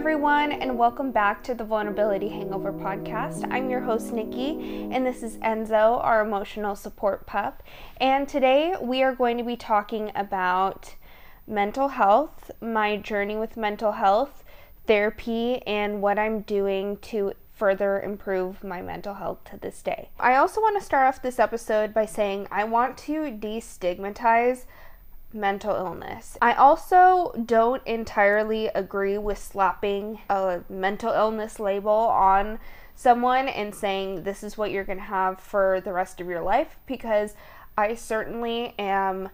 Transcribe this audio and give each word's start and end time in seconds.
everyone, 0.00 0.50
and 0.50 0.78
welcome 0.78 1.12
back 1.12 1.44
to 1.44 1.54
the 1.54 1.62
Vulnerability 1.62 2.30
Hangover 2.30 2.72
podcast. 2.72 3.46
I'm 3.50 3.68
your 3.68 3.80
host, 3.80 4.14
Nikki, 4.14 4.88
and 4.90 5.04
this 5.04 5.22
is 5.22 5.36
Enzo, 5.36 6.02
our 6.02 6.24
emotional 6.24 6.74
support 6.74 7.26
pup. 7.26 7.62
And 7.98 8.26
today 8.26 8.74
we 8.80 9.02
are 9.02 9.14
going 9.14 9.36
to 9.36 9.44
be 9.44 9.56
talking 9.56 10.10
about 10.14 10.94
mental 11.46 11.88
health, 11.88 12.50
my 12.62 12.96
journey 12.96 13.36
with 13.36 13.58
mental 13.58 13.92
health, 13.92 14.42
therapy, 14.86 15.60
and 15.66 16.00
what 16.00 16.18
I'm 16.18 16.40
doing 16.40 16.96
to 17.02 17.34
further 17.52 18.00
improve 18.00 18.64
my 18.64 18.80
mental 18.80 19.12
health 19.12 19.44
to 19.50 19.58
this 19.58 19.82
day. 19.82 20.08
I 20.18 20.36
also 20.36 20.62
want 20.62 20.80
to 20.80 20.84
start 20.84 21.08
off 21.08 21.20
this 21.20 21.38
episode 21.38 21.92
by 21.92 22.06
saying 22.06 22.48
I 22.50 22.64
want 22.64 22.96
to 22.98 23.30
destigmatize 23.30 24.64
mental 25.32 25.74
illness. 25.74 26.36
I 26.42 26.54
also 26.54 27.32
don't 27.44 27.86
entirely 27.86 28.68
agree 28.68 29.18
with 29.18 29.38
slapping 29.38 30.20
a 30.28 30.60
mental 30.68 31.12
illness 31.12 31.60
label 31.60 31.90
on 31.90 32.58
someone 32.94 33.48
and 33.48 33.74
saying 33.74 34.24
this 34.24 34.42
is 34.42 34.58
what 34.58 34.70
you're 34.70 34.84
going 34.84 34.98
to 34.98 35.04
have 35.04 35.40
for 35.40 35.80
the 35.80 35.92
rest 35.92 36.20
of 36.20 36.26
your 36.26 36.42
life 36.42 36.76
because 36.86 37.34
I 37.78 37.94
certainly 37.94 38.74
am 38.78 39.30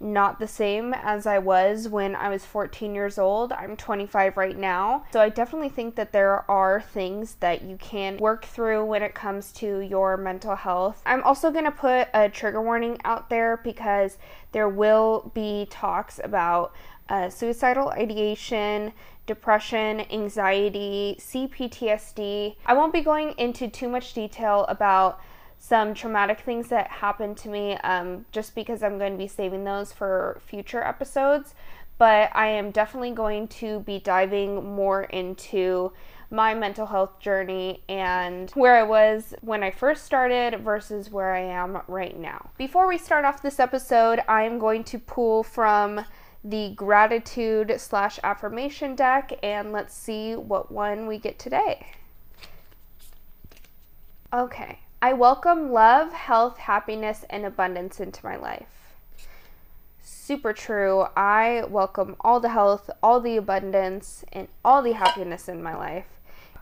not 0.00 0.38
the 0.38 0.46
same 0.46 0.94
as 0.94 1.26
I 1.26 1.38
was 1.38 1.86
when 1.86 2.16
I 2.16 2.30
was 2.30 2.44
14 2.44 2.94
years 2.94 3.18
old. 3.18 3.52
I'm 3.52 3.76
25 3.76 4.36
right 4.36 4.56
now. 4.56 5.04
So 5.12 5.20
I 5.20 5.28
definitely 5.28 5.68
think 5.68 5.94
that 5.96 6.12
there 6.12 6.50
are 6.50 6.80
things 6.80 7.36
that 7.40 7.62
you 7.62 7.76
can 7.76 8.16
work 8.16 8.46
through 8.46 8.84
when 8.86 9.02
it 9.02 9.14
comes 9.14 9.52
to 9.52 9.80
your 9.80 10.16
mental 10.16 10.56
health. 10.56 11.02
I'm 11.04 11.22
also 11.22 11.50
going 11.50 11.66
to 11.66 11.70
put 11.70 12.08
a 12.14 12.30
trigger 12.30 12.62
warning 12.62 12.98
out 13.04 13.28
there 13.28 13.60
because 13.62 14.16
there 14.52 14.68
will 14.68 15.30
be 15.34 15.66
talks 15.70 16.18
about 16.24 16.74
uh, 17.10 17.28
suicidal 17.28 17.90
ideation, 17.90 18.92
depression, 19.26 20.00
anxiety, 20.10 21.16
CPTSD. 21.18 22.56
I 22.64 22.72
won't 22.74 22.92
be 22.92 23.00
going 23.00 23.34
into 23.36 23.68
too 23.68 23.88
much 23.88 24.14
detail 24.14 24.64
about 24.68 25.20
some 25.62 25.92
traumatic 25.92 26.40
things 26.40 26.68
that 26.68 26.88
happened 26.88 27.36
to 27.36 27.48
me 27.50 27.74
um, 27.84 28.24
just 28.32 28.54
because 28.54 28.82
I'm 28.82 28.98
going 28.98 29.12
to 29.12 29.18
be 29.18 29.28
saving 29.28 29.62
those 29.62 29.92
for 29.92 30.40
future 30.46 30.82
episodes. 30.82 31.54
But 31.98 32.30
I 32.34 32.46
am 32.46 32.70
definitely 32.70 33.10
going 33.10 33.46
to 33.48 33.80
be 33.80 33.98
diving 33.98 34.74
more 34.74 35.02
into 35.02 35.92
my 36.30 36.54
mental 36.54 36.86
health 36.86 37.20
journey 37.20 37.82
and 37.90 38.50
where 38.52 38.76
I 38.76 38.84
was 38.84 39.34
when 39.42 39.62
I 39.62 39.70
first 39.70 40.06
started 40.06 40.60
versus 40.60 41.10
where 41.10 41.34
I 41.34 41.40
am 41.40 41.82
right 41.88 42.18
now. 42.18 42.50
Before 42.56 42.88
we 42.88 42.96
start 42.96 43.26
off 43.26 43.42
this 43.42 43.60
episode, 43.60 44.20
I 44.26 44.44
am 44.44 44.58
going 44.58 44.82
to 44.84 44.98
pull 44.98 45.42
from 45.42 46.06
the 46.42 46.72
gratitude 46.74 47.74
slash 47.78 48.18
affirmation 48.24 48.94
deck 48.94 49.32
and 49.42 49.70
let's 49.70 49.94
see 49.94 50.36
what 50.36 50.72
one 50.72 51.06
we 51.06 51.18
get 51.18 51.38
today. 51.38 51.86
Okay, 54.32 54.78
I 55.02 55.14
welcome 55.14 55.72
love, 55.72 56.12
health, 56.12 56.58
happiness, 56.58 57.24
and 57.30 57.46
abundance 57.46 58.00
into 58.00 58.22
my 58.22 58.36
life. 58.36 58.66
Super 60.02 60.52
true. 60.52 61.06
I 61.16 61.64
welcome 61.70 62.16
all 62.20 62.38
the 62.38 62.50
health, 62.50 62.90
all 63.02 63.18
the 63.18 63.38
abundance, 63.38 64.26
and 64.30 64.48
all 64.62 64.82
the 64.82 64.92
happiness 64.92 65.48
in 65.48 65.62
my 65.62 65.74
life. 65.74 66.04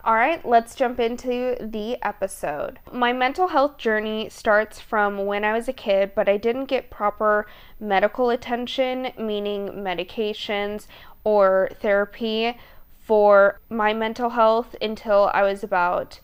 All 0.05 0.15
right, 0.15 0.47
let's 0.47 0.77
jump 0.77 1.01
into 1.01 1.57
the 1.61 1.99
episode. 2.01 2.79
My 2.93 3.13
mental 3.13 3.49
health 3.49 3.77
journey 3.77 4.29
starts 4.29 4.79
from 4.79 5.27
when 5.27 5.45
I 5.45 5.53
was 5.53 5.67
a 5.67 5.73
kid, 5.73 6.13
but 6.15 6.29
I 6.29 6.37
didn't 6.37 6.67
get 6.67 6.91
proper 6.91 7.45
medical 7.81 8.31
attention, 8.31 9.11
meaning 9.19 9.71
medications 9.71 10.87
or 11.25 11.71
therapy 11.81 12.57
for 13.01 13.59
my 13.69 13.93
mental 13.93 14.31
health 14.31 14.77
until 14.81 15.29
I 15.35 15.43
was 15.43 15.65
about 15.65 16.21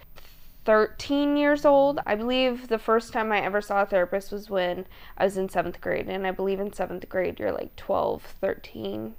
13 0.64 1.36
years 1.36 1.64
old. 1.64 2.00
I 2.06 2.14
believe 2.14 2.68
the 2.68 2.78
first 2.78 3.12
time 3.12 3.30
I 3.32 3.40
ever 3.40 3.60
saw 3.60 3.82
a 3.82 3.86
therapist 3.86 4.32
was 4.32 4.48
when 4.48 4.86
I 5.18 5.24
was 5.24 5.36
in 5.36 5.48
seventh 5.48 5.80
grade. 5.80 6.08
And 6.08 6.26
I 6.26 6.30
believe 6.30 6.60
in 6.60 6.72
seventh 6.72 7.08
grade, 7.08 7.38
you're 7.38 7.52
like 7.52 7.76
12, 7.76 8.22
13, 8.40 9.14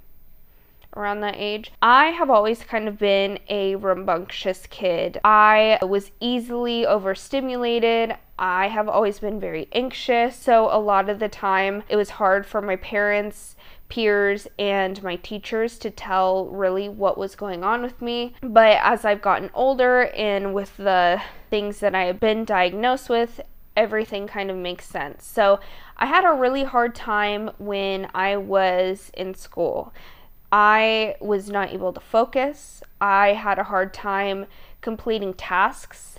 around 0.96 1.20
that 1.20 1.36
age. 1.36 1.70
I 1.82 2.06
have 2.06 2.30
always 2.30 2.62
kind 2.62 2.88
of 2.88 2.98
been 2.98 3.38
a 3.48 3.76
rambunctious 3.76 4.66
kid. 4.66 5.18
I 5.24 5.78
was 5.82 6.10
easily 6.20 6.86
overstimulated. 6.86 8.16
I 8.38 8.68
have 8.68 8.88
always 8.88 9.18
been 9.18 9.38
very 9.38 9.68
anxious. 9.72 10.36
So 10.36 10.68
a 10.70 10.80
lot 10.80 11.08
of 11.08 11.18
the 11.18 11.28
time, 11.28 11.84
it 11.88 11.96
was 11.96 12.10
hard 12.10 12.46
for 12.46 12.60
my 12.60 12.76
parents 12.76 13.55
peers 13.88 14.46
and 14.58 15.02
my 15.02 15.16
teachers 15.16 15.78
to 15.78 15.90
tell 15.90 16.46
really 16.46 16.88
what 16.88 17.18
was 17.18 17.36
going 17.36 17.64
on 17.64 17.82
with 17.82 18.02
me. 18.02 18.34
But 18.40 18.78
as 18.82 19.04
I've 19.04 19.22
gotten 19.22 19.50
older 19.54 20.10
and 20.16 20.54
with 20.54 20.76
the 20.76 21.20
things 21.50 21.80
that 21.80 21.94
I 21.94 22.04
have 22.04 22.20
been 22.20 22.44
diagnosed 22.44 23.08
with, 23.08 23.40
everything 23.76 24.26
kind 24.26 24.50
of 24.50 24.56
makes 24.56 24.86
sense. 24.86 25.24
So 25.24 25.60
I 25.96 26.06
had 26.06 26.24
a 26.24 26.32
really 26.32 26.64
hard 26.64 26.94
time 26.94 27.50
when 27.58 28.08
I 28.14 28.36
was 28.36 29.10
in 29.14 29.34
school. 29.34 29.92
I 30.50 31.16
was 31.20 31.50
not 31.50 31.72
able 31.72 31.92
to 31.92 32.00
focus. 32.00 32.82
I 33.00 33.34
had 33.34 33.58
a 33.58 33.64
hard 33.64 33.92
time 33.92 34.46
completing 34.80 35.34
tasks 35.34 36.18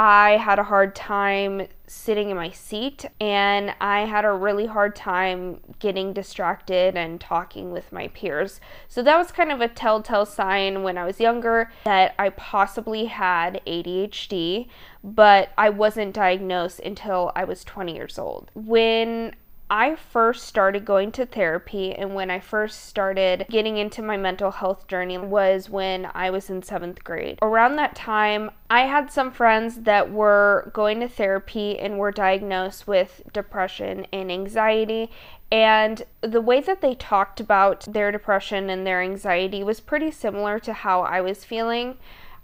I 0.00 0.38
had 0.38 0.58
a 0.58 0.62
hard 0.62 0.96
time 0.96 1.66
sitting 1.86 2.30
in 2.30 2.36
my 2.38 2.48
seat 2.48 3.04
and 3.20 3.74
I 3.82 4.06
had 4.06 4.24
a 4.24 4.32
really 4.32 4.64
hard 4.64 4.96
time 4.96 5.60
getting 5.78 6.14
distracted 6.14 6.96
and 6.96 7.20
talking 7.20 7.70
with 7.70 7.92
my 7.92 8.08
peers. 8.08 8.62
So 8.88 9.02
that 9.02 9.18
was 9.18 9.30
kind 9.30 9.52
of 9.52 9.60
a 9.60 9.68
telltale 9.68 10.24
sign 10.24 10.82
when 10.82 10.96
I 10.96 11.04
was 11.04 11.20
younger 11.20 11.70
that 11.84 12.14
I 12.18 12.30
possibly 12.30 13.04
had 13.04 13.60
ADHD, 13.66 14.68
but 15.04 15.50
I 15.58 15.68
wasn't 15.68 16.14
diagnosed 16.14 16.80
until 16.80 17.30
I 17.36 17.44
was 17.44 17.62
20 17.62 17.94
years 17.94 18.18
old. 18.18 18.50
When 18.54 19.34
I 19.70 19.94
first 19.94 20.46
started 20.46 20.84
going 20.84 21.12
to 21.12 21.24
therapy 21.24 21.94
and 21.94 22.12
when 22.12 22.28
I 22.28 22.40
first 22.40 22.86
started 22.86 23.46
getting 23.48 23.76
into 23.76 24.02
my 24.02 24.16
mental 24.16 24.50
health 24.50 24.88
journey 24.88 25.16
was 25.16 25.70
when 25.70 26.10
I 26.12 26.28
was 26.30 26.50
in 26.50 26.64
seventh 26.64 27.04
grade. 27.04 27.38
Around 27.40 27.76
that 27.76 27.94
time, 27.94 28.50
I 28.68 28.80
had 28.86 29.12
some 29.12 29.30
friends 29.30 29.82
that 29.82 30.10
were 30.10 30.72
going 30.74 30.98
to 31.00 31.08
therapy 31.08 31.78
and 31.78 31.98
were 31.98 32.10
diagnosed 32.10 32.88
with 32.88 33.22
depression 33.32 34.08
and 34.12 34.32
anxiety. 34.32 35.08
And 35.52 36.02
the 36.20 36.40
way 36.40 36.60
that 36.60 36.80
they 36.80 36.96
talked 36.96 37.38
about 37.38 37.92
their 37.92 38.10
depression 38.10 38.70
and 38.70 38.84
their 38.84 39.00
anxiety 39.00 39.62
was 39.62 39.78
pretty 39.78 40.10
similar 40.10 40.58
to 40.58 40.72
how 40.72 41.02
I 41.02 41.20
was 41.20 41.44
feeling. 41.44 41.96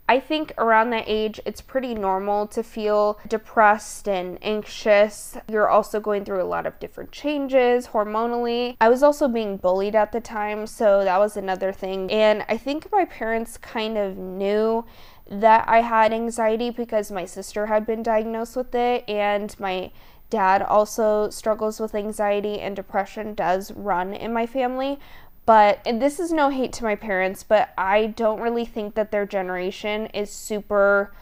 I 0.09 0.21
think 0.21 0.53
around 0.57 0.91
that 0.91 1.05
age, 1.07 1.41
it's 1.45 1.61
pretty 1.61 1.95
normal 1.95 2.47
to 2.49 2.63
feel 2.63 3.19
depressed 3.27 4.09
and 4.09 4.39
anxious. 4.41 5.37
You're 5.49 5.69
also 5.69 5.99
going 5.99 6.25
through 6.25 6.43
a 6.43 6.45
lot 6.45 6.65
of 6.65 6.79
different 6.79 7.11
changes 7.11 7.89
hormonally. 7.89 8.77
I 8.81 8.89
was 8.89 9.03
also 9.03 9.27
being 9.27 9.57
bullied 9.57 9.97
at 9.97 10.13
the 10.13 10.21
time, 10.21 10.67
so 10.69 11.03
that 11.03 11.19
was 11.19 11.37
another 11.37 11.73
thing. 11.73 12.11
And 12.13 12.45
I 12.49 12.57
think 12.57 12.91
my 12.93 13.05
parents 13.05 13.57
kind 13.59 13.99
of 13.99 14.17
knew 14.17 14.85
that 15.29 15.69
I 15.69 15.81
had 15.81 16.13
anxiety 16.13 16.71
because 16.71 17.11
my 17.11 17.25
sister 17.25 17.67
had 17.67 17.85
been 17.85 18.05
diagnosed 18.05 18.55
with 18.55 18.73
it, 18.77 19.09
and 19.09 19.59
my 19.59 19.91
dad 20.31 20.63
also 20.63 21.31
struggles 21.31 21.79
with 21.79 21.95
anxiety 21.95 22.61
and 22.61 22.75
depression 22.75 23.35
does 23.35 23.71
run 23.73 24.13
in 24.13 24.33
my 24.33 24.45
family 24.45 24.99
but 25.47 25.81
and 25.87 26.03
this 26.03 26.21
is 26.21 26.33
no 26.33 26.51
hate 26.51 26.73
to 26.75 26.85
my 26.85 26.97
parents, 26.97 27.43
but 27.45 27.71
I 27.79 28.07
don't 28.07 28.41
really 28.41 28.65
think 28.67 28.95
that 28.97 29.13
their 29.13 29.25
generation 29.25 30.07
is 30.07 30.31
super 30.31 31.15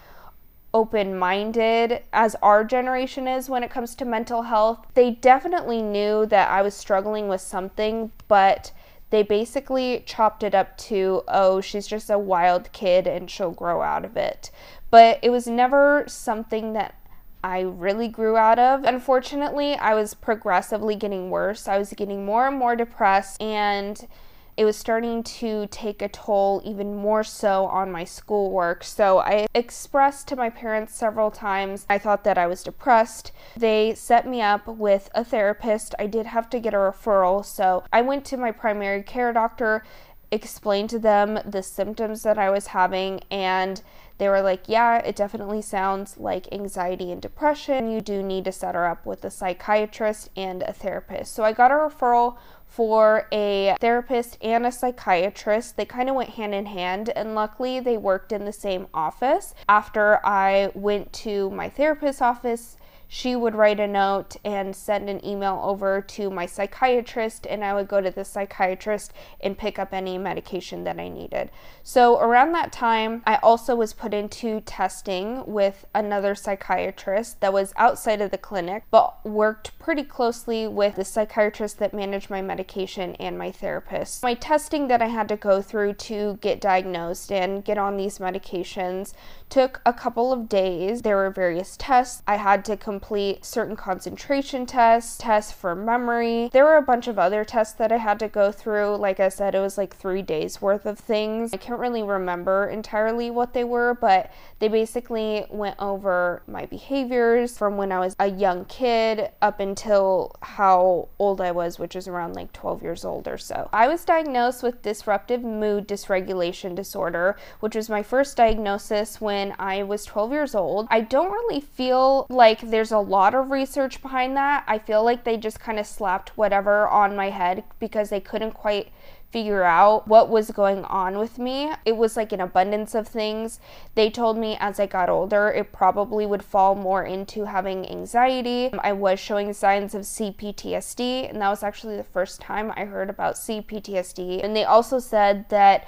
open 0.73 1.17
minded 1.17 2.03
as 2.13 2.35
our 2.43 2.65
generation 2.65 3.29
is 3.29 3.49
when 3.49 3.63
it 3.63 3.71
comes 3.71 3.95
to 3.95 4.05
mental 4.05 4.43
health. 4.43 4.87
They 4.95 5.13
definitely 5.13 5.83
knew 5.83 6.27
that 6.27 6.51
I 6.51 6.63
was 6.63 6.75
struggling 6.75 7.29
with 7.29 7.41
something, 7.41 8.11
but 8.27 8.73
they 9.11 9.23
basically 9.23 10.03
chopped 10.07 10.43
it 10.43 10.55
up 10.55 10.77
to, 10.79 11.23
oh, 11.29 11.61
she's 11.61 11.87
just 11.87 12.11
a 12.11 12.19
wild 12.19 12.73
kid 12.73 13.07
and 13.07 13.31
she'll 13.31 13.53
grow 13.53 13.83
out 13.83 14.05
of 14.05 14.17
it. 14.17 14.51
But 14.91 15.21
it 15.23 15.31
was 15.31 15.47
never 15.47 16.05
something 16.09 16.73
that 16.73 16.97
I 17.45 17.61
really 17.61 18.09
grew 18.09 18.39
out 18.39 18.59
of. 18.59 18.85
Unfortunately, 18.85 19.75
I 19.75 19.93
was 19.93 20.15
progressively 20.15 20.97
getting 20.97 21.29
worse. 21.29 21.69
I 21.69 21.77
was 21.77 21.93
getting 21.93 22.25
more 22.25 22.49
and 22.49 22.57
more 22.57 22.75
depressed, 22.75 23.39
and 23.43 24.09
it 24.57 24.65
was 24.65 24.79
starting 24.79 25.23
to 25.23 25.67
take 25.67 26.01
a 26.01 26.09
toll 26.09 26.63
even 26.65 26.97
more 26.97 27.23
so 27.23 27.67
on 27.67 27.93
my 27.93 28.05
schoolwork. 28.05 28.83
So 28.83 29.19
I 29.19 29.47
expressed 29.55 30.27
to 30.29 30.37
my 30.37 30.49
parents 30.49 30.95
several 30.95 31.31
times 31.31 31.85
I 31.91 31.99
thought 31.99 32.25
that 32.25 32.39
I 32.39 32.47
was 32.47 32.63
depressed. 32.63 33.31
They 33.59 33.95
set 33.95 34.27
me 34.27 34.41
up 34.41 34.67
with 34.67 35.11
a 35.15 35.23
therapist. 35.23 35.95
I 35.99 36.07
did 36.07 36.25
have 36.25 36.49
to 36.49 36.61
get 36.61 36.73
a 36.73 36.79
referral, 36.79 37.45
so 37.45 37.85
I 37.93 38.01
went 38.01 38.25
to 38.27 38.39
my 38.39 38.53
primary 38.53 39.03
care 39.03 39.35
doctor 39.35 39.85
explained 40.35 40.91
to 40.91 40.99
them 40.99 41.39
the 41.45 41.63
symptoms 41.63 42.23
that 42.25 42.39
I 42.39 42.51
was 42.51 42.69
having 42.69 43.21
and 43.31 43.81
they 44.19 44.29
were 44.29 44.43
like, 44.43 44.69
Yeah, 44.69 44.99
it 44.99 45.17
definitely 45.17 45.63
sounds 45.63 46.19
like 46.19 46.53
anxiety 46.53 47.11
and 47.11 47.21
depression. 47.21 47.91
You 47.91 48.01
do 48.01 48.23
need 48.23 48.45
to 48.45 48.53
set 48.53 48.75
her 48.75 48.87
up 48.87 49.05
with 49.05 49.25
a 49.25 49.31
psychiatrist 49.31 50.31
and 50.37 50.63
a 50.63 50.73
therapist. 50.73 51.35
So 51.35 51.43
I 51.43 51.53
got 51.53 51.71
a 51.71 51.75
referral 51.75 52.37
for 52.67 53.29
a 53.33 53.77
therapist 53.81 54.39
and 54.41 54.67
a 54.67 54.73
psychiatrist. 54.73 55.77
They 55.77 55.85
kind 55.85 56.09
of 56.09 56.17
went 56.17 56.31
hand 56.31 56.55
in 56.55 56.67
hand, 56.67 57.09
and 57.11 57.35
luckily 57.35 57.81
they 57.81 57.97
worked 57.97 58.33
in 58.33 58.45
the 58.45 58.53
same 58.53 58.89
office. 58.93 59.55
After 59.69 60.25
I 60.25 60.71
went 60.75 61.13
to 61.25 61.51
my 61.51 61.69
therapist's 61.69 62.23
office, 62.23 62.77
she 63.09 63.37
would 63.37 63.55
write 63.55 63.81
a 63.81 63.87
note 63.87 64.37
and 64.45 64.75
send 64.75 65.09
an 65.09 65.25
email 65.25 65.61
over 65.63 66.01
to 66.01 66.31
my 66.31 66.47
psychiatrist, 66.47 67.47
and 67.47 67.65
I 67.65 67.75
would 67.75 67.89
go 67.89 68.01
to 68.01 68.11
the 68.11 68.25
psychiatrist 68.25 69.13
and 69.41 69.59
pick 69.59 69.79
up 69.79 69.93
any 69.93 70.19
medication 70.19 70.85
that 70.85 70.99
I 70.99 71.09
needed. 71.09 71.51
So, 71.83 72.19
around 72.19 72.53
that 72.53 72.73
time, 72.73 73.23
I 73.27 73.37
also 73.37 73.77
was 73.77 73.93
put 73.93 74.15
into 74.15 74.61
testing 74.63 75.45
with 75.47 75.87
another 75.95 76.35
psychiatrist 76.35 77.41
that 77.41 77.53
was 77.53 77.73
outside 77.77 78.21
of 78.21 78.31
the 78.31 78.39
clinic, 78.39 78.85
but 78.91 79.25
worked 79.25 79.79
pretty 79.79 80.05
closely 80.05 80.67
with 80.67 80.97
the 80.97 81.05
psychiatrist 81.05 81.79
that 81.79 81.95
managed 81.95 82.31
my 82.31 82.43
medication 82.43 83.15
and 83.17 83.39
my 83.39 83.51
therapist. 83.51 84.23
My 84.23 84.35
testing 84.35 84.89
that 84.89 85.03
I 85.03 85.09
had 85.09 85.29
to 85.29 85.37
go 85.37 85.63
through 85.63 85.95
to 85.95 86.39
get 86.41 86.61
diagnosed 86.61 87.31
and 87.31 87.65
get 87.65 87.79
on 87.79 87.97
these 87.97 88.19
medications 88.19 89.13
took 89.49 89.81
a 89.87 89.93
couple 89.93 90.33
of 90.33 90.49
days. 90.49 91.03
There 91.03 91.17
were 91.17 91.31
various 91.31 91.77
tests. 91.77 92.23
I 92.27 92.37
had 92.37 92.65
to 92.65 92.77
complete 92.77 93.45
certain 93.45 93.77
concentration 93.77 94.67
tests, 94.67 95.17
tests 95.19 95.53
for 95.53 95.75
memory. 95.75 96.51
There 96.53 96.65
were 96.65 96.77
a 96.77 96.83
bunch 96.83 97.07
of 97.07 97.19
other 97.19 97.45
tests 97.45 97.75
that 97.75 97.93
I 97.93 97.99
had 97.99 98.19
to 98.19 98.29
go 98.29 98.51
through. 98.51 98.97
Like 98.97 99.21
I 99.21 99.29
said, 99.29 99.55
it 99.55 99.61
was 99.61 99.79
like 99.79 99.95
three 99.95 100.23
days 100.23 100.61
worth 100.61 100.87
of 100.87 100.99
things. 100.99 101.53
I 101.53 101.59
can't 101.59 101.79
really 101.79 102.03
remember 102.03 102.67
entirely 102.69 103.31
what 103.31 103.53
they 103.53 103.65
were, 103.65 103.95
but 103.95 104.33
they 104.59 104.69
basically 104.69 105.47
went 105.51 105.77
over 105.79 106.43
my 106.47 106.67
behaviors 106.67 107.57
from 107.57 107.77
when 107.77 107.93
I 107.93 108.01
was 108.01 108.17
a 108.19 108.31
young 108.31 108.65
kid 108.65 109.31
up 109.41 109.61
until 109.61 110.35
how 110.43 111.09
old 111.19 111.41
I 111.41 111.53
was, 111.53 111.79
which 111.79 111.95
is 111.95 112.09
around 112.09 112.35
like 112.35 112.53
12 112.53 112.83
years 112.83 113.05
old 113.05 113.29
or 113.29 113.39
so. 113.39 113.69
I 113.73 113.89
was 113.89 114.05
diagnosed 114.05 114.63
with 114.63 114.83
disruptive 114.83 115.43
mood 115.43 115.87
dysregulation 115.87 116.75
disorder, 116.75 117.37
which 117.61 117.77
was 117.77 117.89
my 117.89 118.03
first 118.03 118.37
diagnosis 118.37 119.21
when 119.21 119.34
I 119.59 119.83
was 119.83 120.05
12 120.05 120.33
years 120.33 120.55
old. 120.55 120.87
I 120.91 121.01
don't 121.01 121.31
really 121.31 121.61
feel 121.61 122.27
like 122.29 122.61
there's 122.61 122.93
a 122.93 122.99
lot 122.99 123.35
of 123.35 123.51
research 123.51 124.01
behind 124.01 124.37
that. 124.37 124.65
I 124.67 124.79
feel 124.79 125.05
like 125.05 125.25
they 125.25 125.37
just 125.37 125.61
kind 125.61 125.79
of 125.79 125.87
slapped 125.87 126.37
whatever 126.37 126.89
on 126.89 127.17
my 127.17 127.31
head 127.31 127.65
because 127.79 128.11
they 128.11 128.21
couldn't 128.21 128.53
quite 128.53 128.93
figure 129.35 129.65
out 129.65 130.07
what 130.07 130.29
was 130.29 130.53
going 130.53 130.85
on 130.85 131.19
with 131.19 131.41
me. 131.41 131.69
It 131.85 131.97
was 131.97 132.17
like 132.17 132.31
an 132.31 132.41
abundance 132.41 132.95
of 132.95 133.09
things. 133.09 133.59
They 133.97 134.09
told 134.09 134.39
me 134.39 134.57
as 134.61 134.79
I 134.79 134.87
got 134.87 135.09
older, 135.11 135.49
it 135.49 135.73
probably 135.73 136.25
would 136.25 136.45
fall 136.45 136.77
more 136.77 137.03
into 137.03 137.45
having 137.45 137.85
anxiety. 137.91 138.71
I 138.79 138.93
was 138.93 139.19
showing 139.19 139.53
signs 139.53 139.93
of 139.93 140.03
CPTSD, 140.03 141.29
and 141.29 141.43
that 141.43 141.49
was 141.49 141.65
actually 141.65 141.97
the 141.97 142.05
first 142.05 142.41
time 142.41 142.73
I 142.77 142.85
heard 142.85 143.11
about 143.11 143.35
CPTSD. 143.35 144.45
And 144.45 144.55
they 144.55 144.63
also 144.63 145.01
said 145.01 145.49
that 145.49 145.85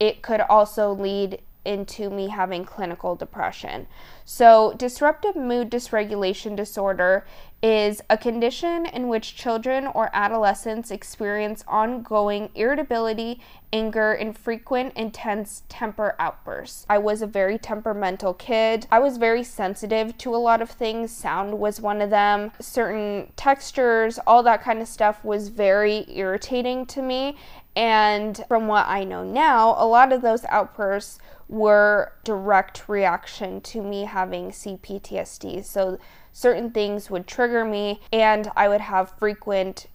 it 0.00 0.22
could 0.22 0.40
also 0.40 0.92
lead 0.92 1.40
into 1.68 2.08
me 2.08 2.28
having 2.28 2.64
clinical 2.64 3.14
depression. 3.14 3.86
So, 4.24 4.72
disruptive 4.76 5.36
mood 5.36 5.70
dysregulation 5.70 6.56
disorder 6.56 7.26
is 7.62 8.00
a 8.08 8.16
condition 8.16 8.86
in 8.86 9.08
which 9.08 9.34
children 9.34 9.88
or 9.88 10.10
adolescents 10.12 10.92
experience 10.92 11.64
ongoing 11.66 12.50
irritability, 12.54 13.40
anger, 13.72 14.12
and 14.12 14.38
frequent 14.38 14.94
intense 14.94 15.64
temper 15.68 16.14
outbursts. 16.20 16.86
I 16.88 16.98
was 16.98 17.20
a 17.20 17.26
very 17.26 17.58
temperamental 17.58 18.34
kid. 18.34 18.86
I 18.92 19.00
was 19.00 19.16
very 19.16 19.42
sensitive 19.42 20.16
to 20.18 20.34
a 20.34 20.38
lot 20.38 20.62
of 20.62 20.70
things. 20.70 21.10
Sound 21.10 21.58
was 21.58 21.80
one 21.80 22.00
of 22.00 22.10
them. 22.10 22.52
Certain 22.60 23.32
textures, 23.34 24.20
all 24.24 24.44
that 24.44 24.62
kind 24.62 24.80
of 24.80 24.86
stuff 24.86 25.24
was 25.24 25.48
very 25.48 26.04
irritating 26.08 26.86
to 26.86 27.02
me. 27.02 27.36
And 27.78 28.44
from 28.48 28.66
what 28.66 28.88
I 28.88 29.04
know 29.04 29.22
now, 29.22 29.76
a 29.78 29.86
lot 29.86 30.12
of 30.12 30.20
those 30.20 30.44
outbursts 30.46 31.20
were 31.48 32.12
direct 32.24 32.88
reaction 32.88 33.60
to 33.60 33.80
me 33.80 34.02
having 34.02 34.50
CPTSD. 34.50 35.64
So 35.64 35.96
certain 36.32 36.72
things 36.72 37.08
would 37.08 37.28
trigger 37.28 37.64
me 37.64 38.00
and 38.12 38.50
I 38.56 38.66
would 38.66 38.80
have 38.80 39.16
frequent 39.16 39.86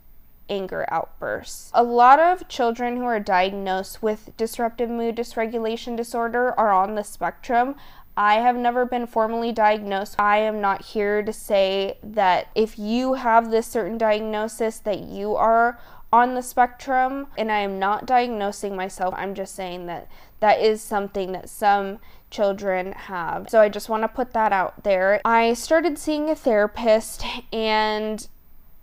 anger 0.49 0.85
outbursts. 0.87 1.71
A 1.73 1.83
lot 1.83 2.21
of 2.21 2.47
children 2.47 2.95
who 2.95 3.03
are 3.03 3.19
diagnosed 3.19 4.01
with 4.01 4.31
disruptive 4.37 4.89
mood 4.89 5.17
dysregulation 5.17 5.97
disorder 5.97 6.57
are 6.57 6.71
on 6.71 6.95
the 6.95 7.03
spectrum. 7.03 7.75
I 8.15 8.35
have 8.35 8.55
never 8.55 8.85
been 8.85 9.07
formally 9.07 9.51
diagnosed. 9.51 10.15
I 10.19 10.37
am 10.37 10.61
not 10.61 10.85
here 10.85 11.21
to 11.21 11.33
say 11.33 11.97
that 12.01 12.47
if 12.55 12.79
you 12.79 13.15
have 13.15 13.51
this 13.51 13.67
certain 13.67 13.97
diagnosis 13.97 14.77
that 14.79 14.99
you 14.99 15.35
are 15.35 15.79
on 16.13 16.35
the 16.35 16.43
spectrum 16.43 17.25
and 17.39 17.51
I 17.51 17.57
am 17.57 17.79
not 17.79 18.05
diagnosing 18.05 18.75
myself. 18.75 19.15
I'm 19.17 19.33
just 19.33 19.55
saying 19.55 19.87
that 19.87 20.07
that 20.41 20.61
is 20.61 20.79
something 20.79 21.31
that 21.31 21.49
some 21.49 21.97
children 22.29 22.91
have. 22.91 23.49
So 23.49 23.59
I 23.59 23.67
just 23.67 23.89
want 23.89 24.03
to 24.03 24.07
put 24.07 24.31
that 24.33 24.53
out 24.53 24.83
there. 24.83 25.19
I 25.25 25.55
started 25.55 25.97
seeing 25.97 26.29
a 26.29 26.35
therapist 26.35 27.25
and 27.51 28.27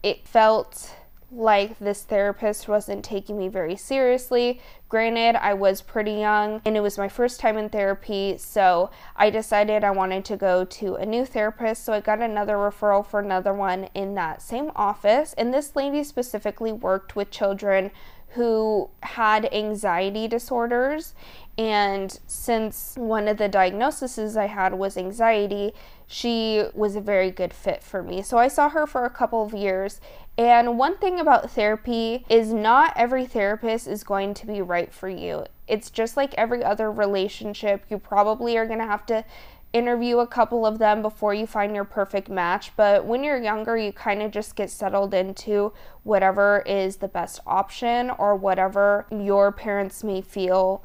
it 0.02 0.26
felt 0.26 0.92
like 1.32 1.78
this 1.78 2.02
therapist 2.02 2.66
wasn't 2.66 3.04
taking 3.04 3.38
me 3.38 3.48
very 3.48 3.76
seriously. 3.76 4.60
Granted, 4.88 5.36
I 5.36 5.54
was 5.54 5.82
pretty 5.82 6.14
young 6.14 6.60
and 6.64 6.76
it 6.76 6.80
was 6.80 6.98
my 6.98 7.08
first 7.08 7.38
time 7.38 7.56
in 7.56 7.68
therapy, 7.68 8.36
so 8.38 8.90
I 9.14 9.30
decided 9.30 9.84
I 9.84 9.92
wanted 9.92 10.24
to 10.26 10.36
go 10.36 10.64
to 10.64 10.96
a 10.96 11.06
new 11.06 11.24
therapist. 11.24 11.84
So 11.84 11.92
I 11.92 12.00
got 12.00 12.20
another 12.20 12.56
referral 12.56 13.06
for 13.06 13.20
another 13.20 13.54
one 13.54 13.84
in 13.94 14.14
that 14.16 14.42
same 14.42 14.72
office. 14.74 15.32
And 15.34 15.54
this 15.54 15.76
lady 15.76 16.02
specifically 16.02 16.72
worked 16.72 17.14
with 17.14 17.30
children 17.30 17.92
who 18.30 18.90
had 19.02 19.52
anxiety 19.52 20.28
disorders. 20.28 21.14
And 21.58 22.18
since 22.26 22.94
one 22.96 23.28
of 23.28 23.36
the 23.36 23.48
diagnoses 23.48 24.36
I 24.36 24.46
had 24.46 24.74
was 24.74 24.96
anxiety, 24.96 25.74
she 26.06 26.64
was 26.74 26.96
a 26.96 27.00
very 27.00 27.30
good 27.30 27.52
fit 27.52 27.82
for 27.82 28.02
me. 28.02 28.22
So 28.22 28.38
I 28.38 28.48
saw 28.48 28.68
her 28.70 28.86
for 28.86 29.04
a 29.04 29.10
couple 29.10 29.44
of 29.44 29.52
years. 29.52 30.00
And 30.38 30.78
one 30.78 30.96
thing 30.96 31.20
about 31.20 31.50
therapy 31.50 32.24
is 32.28 32.52
not 32.52 32.94
every 32.96 33.26
therapist 33.26 33.86
is 33.86 34.04
going 34.04 34.34
to 34.34 34.46
be 34.46 34.62
right 34.62 34.92
for 34.92 35.08
you. 35.08 35.44
It's 35.68 35.90
just 35.90 36.16
like 36.16 36.32
every 36.34 36.64
other 36.64 36.90
relationship. 36.90 37.84
You 37.90 37.98
probably 37.98 38.56
are 38.56 38.66
going 38.66 38.78
to 38.78 38.86
have 38.86 39.06
to 39.06 39.24
interview 39.72 40.18
a 40.18 40.26
couple 40.26 40.66
of 40.66 40.78
them 40.78 41.02
before 41.02 41.32
you 41.34 41.46
find 41.46 41.74
your 41.74 41.84
perfect 41.84 42.28
match. 42.28 42.72
But 42.76 43.04
when 43.04 43.22
you're 43.22 43.42
younger, 43.42 43.76
you 43.76 43.92
kind 43.92 44.22
of 44.22 44.30
just 44.30 44.56
get 44.56 44.70
settled 44.70 45.14
into 45.14 45.72
whatever 46.02 46.62
is 46.66 46.96
the 46.96 47.08
best 47.08 47.40
option 47.46 48.10
or 48.10 48.34
whatever 48.34 49.06
your 49.10 49.52
parents 49.52 50.02
may 50.02 50.20
feel 50.20 50.82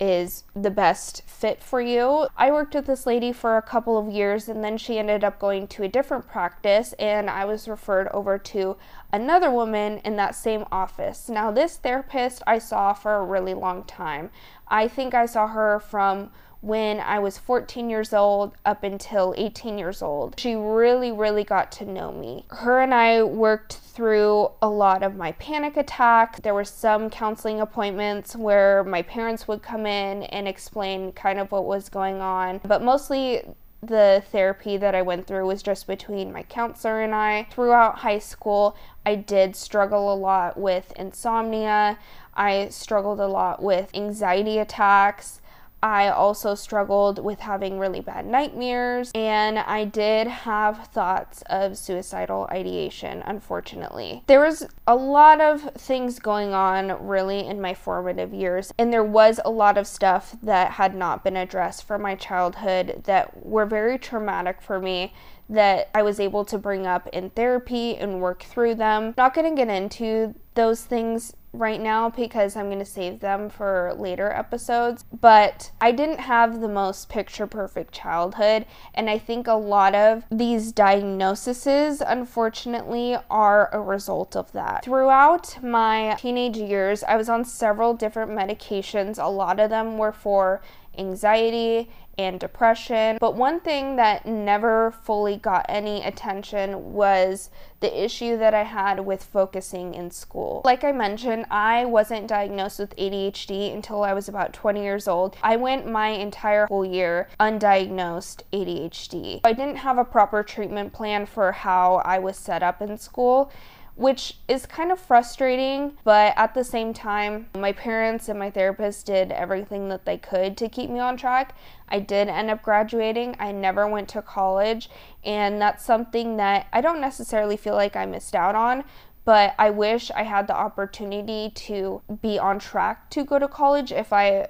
is 0.00 0.42
the 0.56 0.70
best 0.70 1.22
fit 1.28 1.62
for 1.62 1.80
you. 1.80 2.26
I 2.36 2.50
worked 2.50 2.74
with 2.74 2.86
this 2.86 3.06
lady 3.06 3.30
for 3.30 3.56
a 3.56 3.62
couple 3.62 3.96
of 3.96 4.12
years 4.12 4.48
and 4.48 4.64
then 4.64 4.76
she 4.76 4.98
ended 4.98 5.22
up 5.22 5.38
going 5.38 5.68
to 5.68 5.84
a 5.84 5.88
different 5.88 6.26
practice 6.26 6.92
and 6.94 7.30
I 7.30 7.44
was 7.44 7.68
referred 7.68 8.08
over 8.08 8.36
to 8.36 8.76
another 9.12 9.48
woman 9.48 9.98
in 9.98 10.16
that 10.16 10.34
same 10.34 10.64
office. 10.72 11.28
Now, 11.28 11.52
this 11.52 11.76
therapist 11.76 12.42
I 12.48 12.58
saw 12.58 12.94
for 12.94 13.14
a 13.14 13.24
really 13.24 13.54
long 13.54 13.84
time. 13.84 14.30
I 14.66 14.88
think 14.88 15.14
I 15.14 15.26
saw 15.26 15.46
her 15.46 15.78
from 15.78 16.32
when 16.62 17.00
I 17.00 17.18
was 17.18 17.38
14 17.38 17.90
years 17.90 18.12
old 18.12 18.54
up 18.64 18.84
until 18.84 19.34
18 19.36 19.78
years 19.78 20.00
old. 20.00 20.38
She 20.38 20.54
really, 20.54 21.10
really 21.10 21.42
got 21.44 21.72
to 21.72 21.84
know 21.84 22.12
me. 22.12 22.46
Her 22.50 22.80
and 22.80 22.94
I 22.94 23.24
worked 23.24 23.74
through 23.74 24.48
a 24.62 24.68
lot 24.68 25.02
of 25.02 25.16
my 25.16 25.32
panic 25.32 25.76
attacks. 25.76 26.40
There 26.40 26.54
were 26.54 26.64
some 26.64 27.10
counseling 27.10 27.60
appointments 27.60 28.36
where 28.36 28.84
my 28.84 29.02
parents 29.02 29.48
would 29.48 29.60
come 29.60 29.86
in 29.86 30.22
and 30.22 30.46
explain 30.46 31.12
kind 31.12 31.40
of 31.40 31.50
what 31.50 31.64
was 31.64 31.88
going 31.88 32.20
on, 32.20 32.60
but 32.64 32.80
mostly 32.80 33.42
the 33.82 34.22
therapy 34.30 34.76
that 34.76 34.94
I 34.94 35.02
went 35.02 35.26
through 35.26 35.44
was 35.46 35.62
just 35.62 35.88
between 35.88 36.32
my 36.32 36.44
counselor 36.44 37.02
and 37.02 37.12
I. 37.12 37.48
Throughout 37.50 37.98
high 37.98 38.20
school, 38.20 38.76
I 39.04 39.16
did 39.16 39.56
struggle 39.56 40.12
a 40.12 40.14
lot 40.14 40.56
with 40.56 40.92
insomnia. 40.94 41.98
I 42.34 42.68
struggled 42.68 43.18
a 43.18 43.26
lot 43.26 43.60
with 43.60 43.90
anxiety 43.94 44.58
attacks. 44.58 45.41
I 45.82 46.08
also 46.08 46.54
struggled 46.54 47.18
with 47.18 47.40
having 47.40 47.78
really 47.78 48.00
bad 48.00 48.24
nightmares, 48.24 49.10
and 49.14 49.58
I 49.58 49.84
did 49.84 50.28
have 50.28 50.86
thoughts 50.88 51.42
of 51.46 51.76
suicidal 51.76 52.48
ideation, 52.52 53.22
unfortunately. 53.26 54.22
There 54.26 54.40
was 54.40 54.66
a 54.86 54.94
lot 54.94 55.40
of 55.40 55.62
things 55.74 56.20
going 56.20 56.54
on 56.54 57.06
really 57.06 57.46
in 57.46 57.60
my 57.60 57.74
formative 57.74 58.32
years, 58.32 58.72
and 58.78 58.92
there 58.92 59.04
was 59.04 59.40
a 59.44 59.50
lot 59.50 59.76
of 59.76 59.86
stuff 59.86 60.36
that 60.42 60.72
had 60.72 60.94
not 60.94 61.24
been 61.24 61.36
addressed 61.36 61.84
from 61.84 62.02
my 62.02 62.14
childhood 62.14 63.02
that 63.04 63.44
were 63.44 63.66
very 63.66 63.98
traumatic 63.98 64.62
for 64.62 64.78
me 64.78 65.12
that 65.48 65.90
I 65.94 66.02
was 66.02 66.20
able 66.20 66.44
to 66.46 66.58
bring 66.58 66.86
up 66.86 67.08
in 67.08 67.30
therapy 67.30 67.96
and 67.96 68.20
work 68.20 68.42
through 68.42 68.76
them. 68.76 69.14
Not 69.18 69.34
going 69.34 69.50
to 69.50 69.56
get 69.56 69.68
into 69.68 70.34
those 70.54 70.84
things 70.84 71.34
right 71.52 71.80
now 71.80 72.08
because 72.10 72.56
I'm 72.56 72.66
going 72.66 72.78
to 72.78 72.84
save 72.84 73.20
them 73.20 73.50
for 73.50 73.94
later 73.98 74.30
episodes. 74.32 75.04
But 75.20 75.70
I 75.80 75.92
didn't 75.92 76.20
have 76.20 76.60
the 76.60 76.68
most 76.68 77.08
picture 77.08 77.46
perfect 77.46 77.92
childhood, 77.92 78.66
and 78.94 79.10
I 79.10 79.18
think 79.18 79.46
a 79.46 79.54
lot 79.54 79.94
of 79.94 80.24
these 80.30 80.72
diagnoses, 80.72 82.00
unfortunately, 82.00 83.16
are 83.30 83.68
a 83.72 83.80
result 83.80 84.36
of 84.36 84.52
that. 84.52 84.84
Throughout 84.84 85.62
my 85.62 86.16
teenage 86.18 86.56
years, 86.56 87.04
I 87.04 87.16
was 87.16 87.28
on 87.28 87.44
several 87.44 87.94
different 87.94 88.30
medications. 88.30 89.22
A 89.22 89.28
lot 89.28 89.60
of 89.60 89.70
them 89.70 89.98
were 89.98 90.12
for 90.12 90.62
anxiety 90.98 91.90
and 92.18 92.38
depression. 92.38 93.18
But 93.20 93.36
one 93.36 93.60
thing 93.60 93.96
that 93.96 94.26
never 94.26 94.90
fully 94.90 95.36
got 95.36 95.66
any 95.68 96.02
attention 96.02 96.92
was 96.92 97.50
the 97.80 98.04
issue 98.04 98.36
that 98.36 98.54
I 98.54 98.62
had 98.62 99.00
with 99.00 99.24
focusing 99.24 99.94
in 99.94 100.10
school. 100.10 100.62
Like 100.64 100.84
I 100.84 100.92
mentioned, 100.92 101.46
I 101.50 101.84
wasn't 101.84 102.28
diagnosed 102.28 102.78
with 102.78 102.94
ADHD 102.96 103.74
until 103.74 104.04
I 104.04 104.12
was 104.12 104.28
about 104.28 104.52
20 104.52 104.82
years 104.82 105.08
old. 105.08 105.36
I 105.42 105.56
went 105.56 105.90
my 105.90 106.08
entire 106.08 106.66
whole 106.66 106.84
year 106.84 107.28
undiagnosed 107.40 108.42
ADHD. 108.52 109.40
I 109.44 109.52
didn't 109.52 109.76
have 109.76 109.98
a 109.98 110.04
proper 110.04 110.42
treatment 110.42 110.92
plan 110.92 111.26
for 111.26 111.50
how 111.52 111.96
I 112.04 112.18
was 112.18 112.36
set 112.36 112.62
up 112.62 112.80
in 112.80 112.98
school 112.98 113.50
which 113.94 114.38
is 114.48 114.64
kind 114.64 114.90
of 114.90 114.98
frustrating, 114.98 115.92
but 116.02 116.32
at 116.36 116.54
the 116.54 116.64
same 116.64 116.94
time, 116.94 117.46
my 117.54 117.72
parents 117.72 118.28
and 118.28 118.38
my 118.38 118.50
therapist 118.50 119.06
did 119.06 119.30
everything 119.32 119.88
that 119.88 120.06
they 120.06 120.16
could 120.16 120.56
to 120.56 120.68
keep 120.68 120.88
me 120.88 120.98
on 120.98 121.16
track. 121.16 121.54
I 121.88 121.98
did 122.00 122.28
end 122.28 122.50
up 122.50 122.62
graduating. 122.62 123.36
I 123.38 123.52
never 123.52 123.86
went 123.86 124.08
to 124.10 124.22
college, 124.22 124.88
and 125.24 125.60
that's 125.60 125.84
something 125.84 126.38
that 126.38 126.68
I 126.72 126.80
don't 126.80 127.00
necessarily 127.00 127.56
feel 127.56 127.74
like 127.74 127.94
I 127.94 128.06
missed 128.06 128.34
out 128.34 128.54
on, 128.54 128.84
but 129.24 129.54
I 129.58 129.70
wish 129.70 130.10
I 130.10 130.22
had 130.22 130.46
the 130.46 130.56
opportunity 130.56 131.50
to 131.54 132.00
be 132.22 132.38
on 132.38 132.58
track 132.58 133.10
to 133.10 133.24
go 133.24 133.38
to 133.38 133.46
college 133.46 133.92
if 133.92 134.12
I 134.12 134.48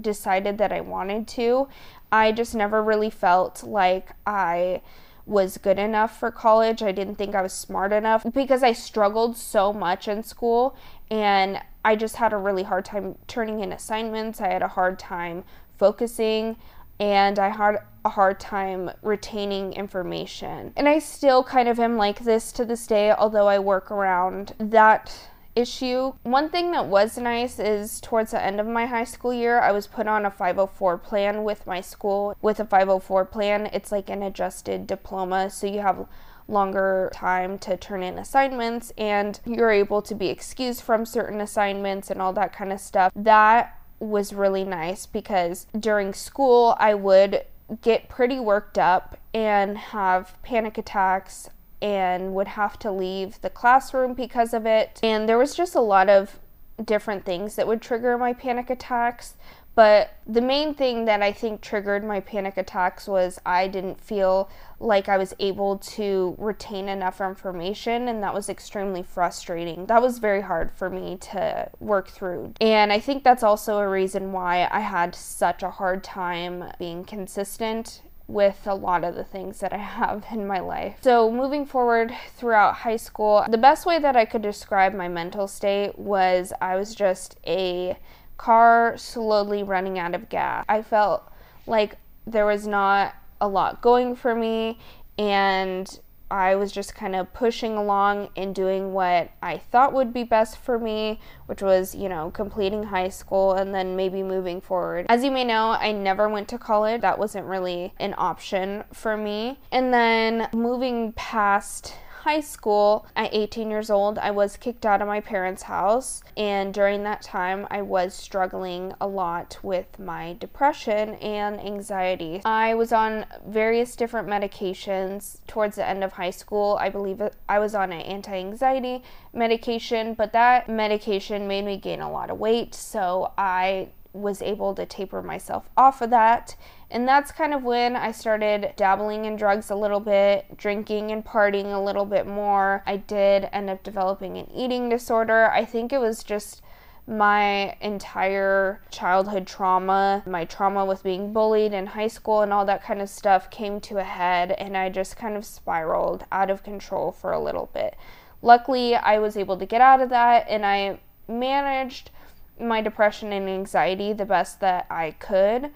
decided 0.00 0.58
that 0.58 0.72
I 0.72 0.80
wanted 0.80 1.26
to. 1.28 1.68
I 2.12 2.30
just 2.32 2.54
never 2.54 2.82
really 2.82 3.10
felt 3.10 3.64
like 3.64 4.10
I 4.24 4.82
was 5.26 5.58
good 5.58 5.78
enough 5.78 6.18
for 6.18 6.30
college. 6.30 6.82
I 6.82 6.92
didn't 6.92 7.16
think 7.16 7.34
I 7.34 7.42
was 7.42 7.52
smart 7.52 7.92
enough 7.92 8.26
because 8.34 8.62
I 8.62 8.72
struggled 8.72 9.36
so 9.36 9.72
much 9.72 10.08
in 10.08 10.22
school 10.22 10.76
and 11.10 11.60
I 11.84 11.96
just 11.96 12.16
had 12.16 12.32
a 12.32 12.36
really 12.36 12.62
hard 12.62 12.84
time 12.84 13.16
turning 13.26 13.60
in 13.60 13.72
assignments. 13.72 14.40
I 14.40 14.48
had 14.48 14.62
a 14.62 14.68
hard 14.68 14.98
time 14.98 15.44
focusing 15.78 16.56
and 17.00 17.38
I 17.38 17.48
had 17.48 17.78
a 18.04 18.08
hard 18.10 18.38
time 18.38 18.90
retaining 19.02 19.72
information. 19.72 20.72
And 20.76 20.88
I 20.88 20.98
still 20.98 21.42
kind 21.42 21.68
of 21.68 21.80
am 21.80 21.96
like 21.96 22.20
this 22.20 22.52
to 22.52 22.64
this 22.64 22.86
day, 22.86 23.12
although 23.12 23.48
I 23.48 23.58
work 23.58 23.90
around 23.90 24.54
that 24.58 25.28
issue. 25.56 26.12
One 26.22 26.48
thing 26.48 26.72
that 26.72 26.86
was 26.86 27.16
nice 27.18 27.58
is 27.58 28.00
towards 28.00 28.32
the 28.32 28.42
end 28.42 28.60
of 28.60 28.66
my 28.66 28.86
high 28.86 29.04
school 29.04 29.32
year, 29.32 29.60
I 29.60 29.72
was 29.72 29.86
put 29.86 30.06
on 30.06 30.26
a 30.26 30.30
504 30.30 30.98
plan 30.98 31.44
with 31.44 31.66
my 31.66 31.80
school. 31.80 32.36
With 32.42 32.60
a 32.60 32.64
504 32.64 33.24
plan, 33.26 33.66
it's 33.72 33.92
like 33.92 34.10
an 34.10 34.22
adjusted 34.22 34.86
diploma, 34.86 35.50
so 35.50 35.66
you 35.66 35.80
have 35.80 36.06
longer 36.46 37.10
time 37.14 37.58
to 37.58 37.76
turn 37.76 38.02
in 38.02 38.18
assignments 38.18 38.92
and 38.98 39.40
you're 39.46 39.70
able 39.70 40.02
to 40.02 40.14
be 40.14 40.28
excused 40.28 40.82
from 40.82 41.06
certain 41.06 41.40
assignments 41.40 42.10
and 42.10 42.20
all 42.20 42.32
that 42.34 42.52
kind 42.52 42.72
of 42.72 42.80
stuff. 42.80 43.12
That 43.16 43.78
was 43.98 44.34
really 44.34 44.64
nice 44.64 45.06
because 45.06 45.66
during 45.78 46.12
school 46.12 46.76
I 46.78 46.94
would 46.94 47.44
get 47.80 48.08
pretty 48.08 48.38
worked 48.38 48.78
up 48.78 49.16
and 49.32 49.78
have 49.78 50.36
panic 50.42 50.76
attacks 50.76 51.48
and 51.82 52.34
would 52.34 52.48
have 52.48 52.78
to 52.80 52.90
leave 52.90 53.40
the 53.40 53.50
classroom 53.50 54.14
because 54.14 54.54
of 54.54 54.66
it. 54.66 55.00
And 55.02 55.28
there 55.28 55.38
was 55.38 55.54
just 55.54 55.74
a 55.74 55.80
lot 55.80 56.08
of 56.08 56.38
different 56.82 57.24
things 57.24 57.56
that 57.56 57.66
would 57.66 57.82
trigger 57.82 58.18
my 58.18 58.32
panic 58.32 58.70
attacks. 58.70 59.34
But 59.74 60.14
the 60.24 60.40
main 60.40 60.74
thing 60.74 61.04
that 61.06 61.20
I 61.20 61.32
think 61.32 61.60
triggered 61.60 62.04
my 62.04 62.20
panic 62.20 62.56
attacks 62.56 63.08
was 63.08 63.40
I 63.44 63.66
didn't 63.66 64.00
feel 64.00 64.48
like 64.78 65.08
I 65.08 65.18
was 65.18 65.34
able 65.40 65.78
to 65.78 66.36
retain 66.38 66.88
enough 66.88 67.20
information, 67.20 68.06
and 68.06 68.22
that 68.22 68.32
was 68.32 68.48
extremely 68.48 69.02
frustrating. 69.02 69.86
That 69.86 70.00
was 70.00 70.18
very 70.18 70.42
hard 70.42 70.70
for 70.70 70.88
me 70.88 71.16
to 71.32 71.70
work 71.80 72.08
through. 72.08 72.54
And 72.60 72.92
I 72.92 73.00
think 73.00 73.24
that's 73.24 73.42
also 73.42 73.78
a 73.78 73.88
reason 73.88 74.30
why 74.30 74.68
I 74.70 74.80
had 74.80 75.14
such 75.14 75.64
a 75.64 75.70
hard 75.70 76.04
time 76.04 76.64
being 76.78 77.04
consistent 77.04 78.00
with 78.26 78.66
a 78.66 78.74
lot 78.74 79.04
of 79.04 79.14
the 79.14 79.24
things 79.24 79.60
that 79.60 79.72
I 79.72 79.78
have 79.78 80.24
in 80.30 80.46
my 80.46 80.60
life. 80.60 80.96
So, 81.02 81.30
moving 81.30 81.66
forward 81.66 82.14
throughout 82.36 82.76
high 82.76 82.96
school, 82.96 83.44
the 83.48 83.58
best 83.58 83.84
way 83.84 83.98
that 83.98 84.16
I 84.16 84.24
could 84.24 84.42
describe 84.42 84.94
my 84.94 85.08
mental 85.08 85.46
state 85.46 85.98
was 85.98 86.52
I 86.60 86.76
was 86.76 86.94
just 86.94 87.38
a 87.46 87.98
car 88.36 88.96
slowly 88.96 89.62
running 89.62 89.98
out 89.98 90.14
of 90.14 90.28
gas. 90.28 90.64
I 90.68 90.82
felt 90.82 91.30
like 91.66 91.96
there 92.26 92.46
was 92.46 92.66
not 92.66 93.14
a 93.40 93.48
lot 93.48 93.82
going 93.82 94.16
for 94.16 94.34
me 94.34 94.78
and 95.18 96.00
I 96.34 96.56
was 96.56 96.72
just 96.72 96.96
kind 96.96 97.14
of 97.14 97.32
pushing 97.32 97.76
along 97.76 98.30
and 98.36 98.52
doing 98.52 98.92
what 98.92 99.30
I 99.40 99.56
thought 99.56 99.92
would 99.92 100.12
be 100.12 100.24
best 100.24 100.58
for 100.58 100.80
me, 100.80 101.20
which 101.46 101.62
was, 101.62 101.94
you 101.94 102.08
know, 102.08 102.32
completing 102.32 102.82
high 102.82 103.10
school 103.10 103.52
and 103.52 103.72
then 103.72 103.94
maybe 103.94 104.24
moving 104.24 104.60
forward. 104.60 105.06
As 105.08 105.22
you 105.22 105.30
may 105.30 105.44
know, 105.44 105.76
I 105.78 105.92
never 105.92 106.28
went 106.28 106.48
to 106.48 106.58
college. 106.58 107.02
That 107.02 107.20
wasn't 107.20 107.46
really 107.46 107.94
an 108.00 108.16
option 108.18 108.82
for 108.92 109.16
me. 109.16 109.60
And 109.70 109.94
then 109.94 110.48
moving 110.52 111.12
past 111.12 111.94
high 112.24 112.40
school, 112.40 113.06
at 113.14 113.34
18 113.34 113.70
years 113.70 113.90
old, 113.90 114.18
I 114.18 114.30
was 114.30 114.56
kicked 114.56 114.86
out 114.86 115.02
of 115.02 115.06
my 115.06 115.20
parents' 115.20 115.64
house. 115.64 116.22
And 116.38 116.72
during 116.72 117.02
that 117.02 117.20
time, 117.20 117.66
I 117.70 117.82
was 117.82 118.14
struggling 118.14 118.94
a 118.98 119.06
lot 119.06 119.58
with 119.62 119.98
my 119.98 120.34
depression 120.40 121.16
and 121.16 121.60
anxiety. 121.60 122.40
I 122.46 122.72
was 122.74 122.94
on 122.94 123.26
various 123.46 123.94
different 123.94 124.26
medications 124.26 125.40
towards 125.46 125.76
the 125.76 125.86
end 125.86 126.02
of 126.02 126.14
high 126.14 126.30
school. 126.30 126.78
I 126.80 126.88
believe 126.88 127.20
I 127.46 127.58
was 127.58 127.74
on 127.74 127.92
an 127.92 128.00
anti 128.00 128.38
anxiety 128.38 129.02
medication, 129.34 130.14
but 130.14 130.32
that 130.32 130.66
medication 130.66 131.46
made 131.46 131.66
me 131.66 131.76
gain 131.76 132.00
a 132.00 132.10
lot 132.10 132.30
of 132.30 132.38
weight. 132.38 132.74
So 132.74 133.32
I 133.36 133.88
was 134.14 134.40
able 134.40 134.74
to 134.74 134.86
taper 134.86 135.20
myself 135.20 135.68
off 135.76 136.00
of 136.00 136.08
that. 136.10 136.56
And 136.90 137.06
that's 137.06 137.32
kind 137.32 137.52
of 137.52 137.64
when 137.64 137.96
I 137.96 138.12
started 138.12 138.72
dabbling 138.76 139.24
in 139.24 139.36
drugs 139.36 139.68
a 139.68 139.74
little 139.74 140.00
bit, 140.00 140.56
drinking 140.56 141.10
and 141.10 141.24
partying 141.24 141.74
a 141.74 141.82
little 141.82 142.06
bit 142.06 142.26
more. 142.26 142.82
I 142.86 142.96
did 142.96 143.48
end 143.52 143.68
up 143.68 143.82
developing 143.82 144.38
an 144.38 144.50
eating 144.54 144.88
disorder. 144.88 145.50
I 145.50 145.64
think 145.64 145.92
it 145.92 146.00
was 146.00 146.22
just 146.22 146.62
my 147.06 147.76
entire 147.80 148.80
childhood 148.90 149.46
trauma, 149.46 150.22
my 150.26 150.44
trauma 150.44 150.84
with 150.84 151.02
being 151.02 151.32
bullied 151.32 151.74
in 151.74 151.86
high 151.86 152.08
school 152.08 152.40
and 152.40 152.52
all 152.52 152.64
that 152.64 152.82
kind 152.82 153.02
of 153.02 153.10
stuff 153.10 153.50
came 153.50 153.78
to 153.78 153.98
a 153.98 154.04
head, 154.04 154.52
and 154.52 154.74
I 154.74 154.88
just 154.88 155.16
kind 155.16 155.36
of 155.36 155.44
spiraled 155.44 156.24
out 156.32 156.48
of 156.48 156.62
control 156.62 157.12
for 157.12 157.32
a 157.32 157.42
little 157.42 157.68
bit. 157.74 157.94
Luckily, 158.40 158.94
I 158.94 159.18
was 159.18 159.36
able 159.36 159.58
to 159.58 159.66
get 159.66 159.80
out 159.80 160.00
of 160.00 160.10
that 160.10 160.46
and 160.48 160.64
I 160.64 161.00
managed 161.26 162.10
my 162.58 162.80
depression 162.80 163.32
and 163.32 163.48
anxiety 163.48 164.12
the 164.12 164.24
best 164.24 164.60
that 164.60 164.86
I 164.90 165.12
could, 165.12 165.70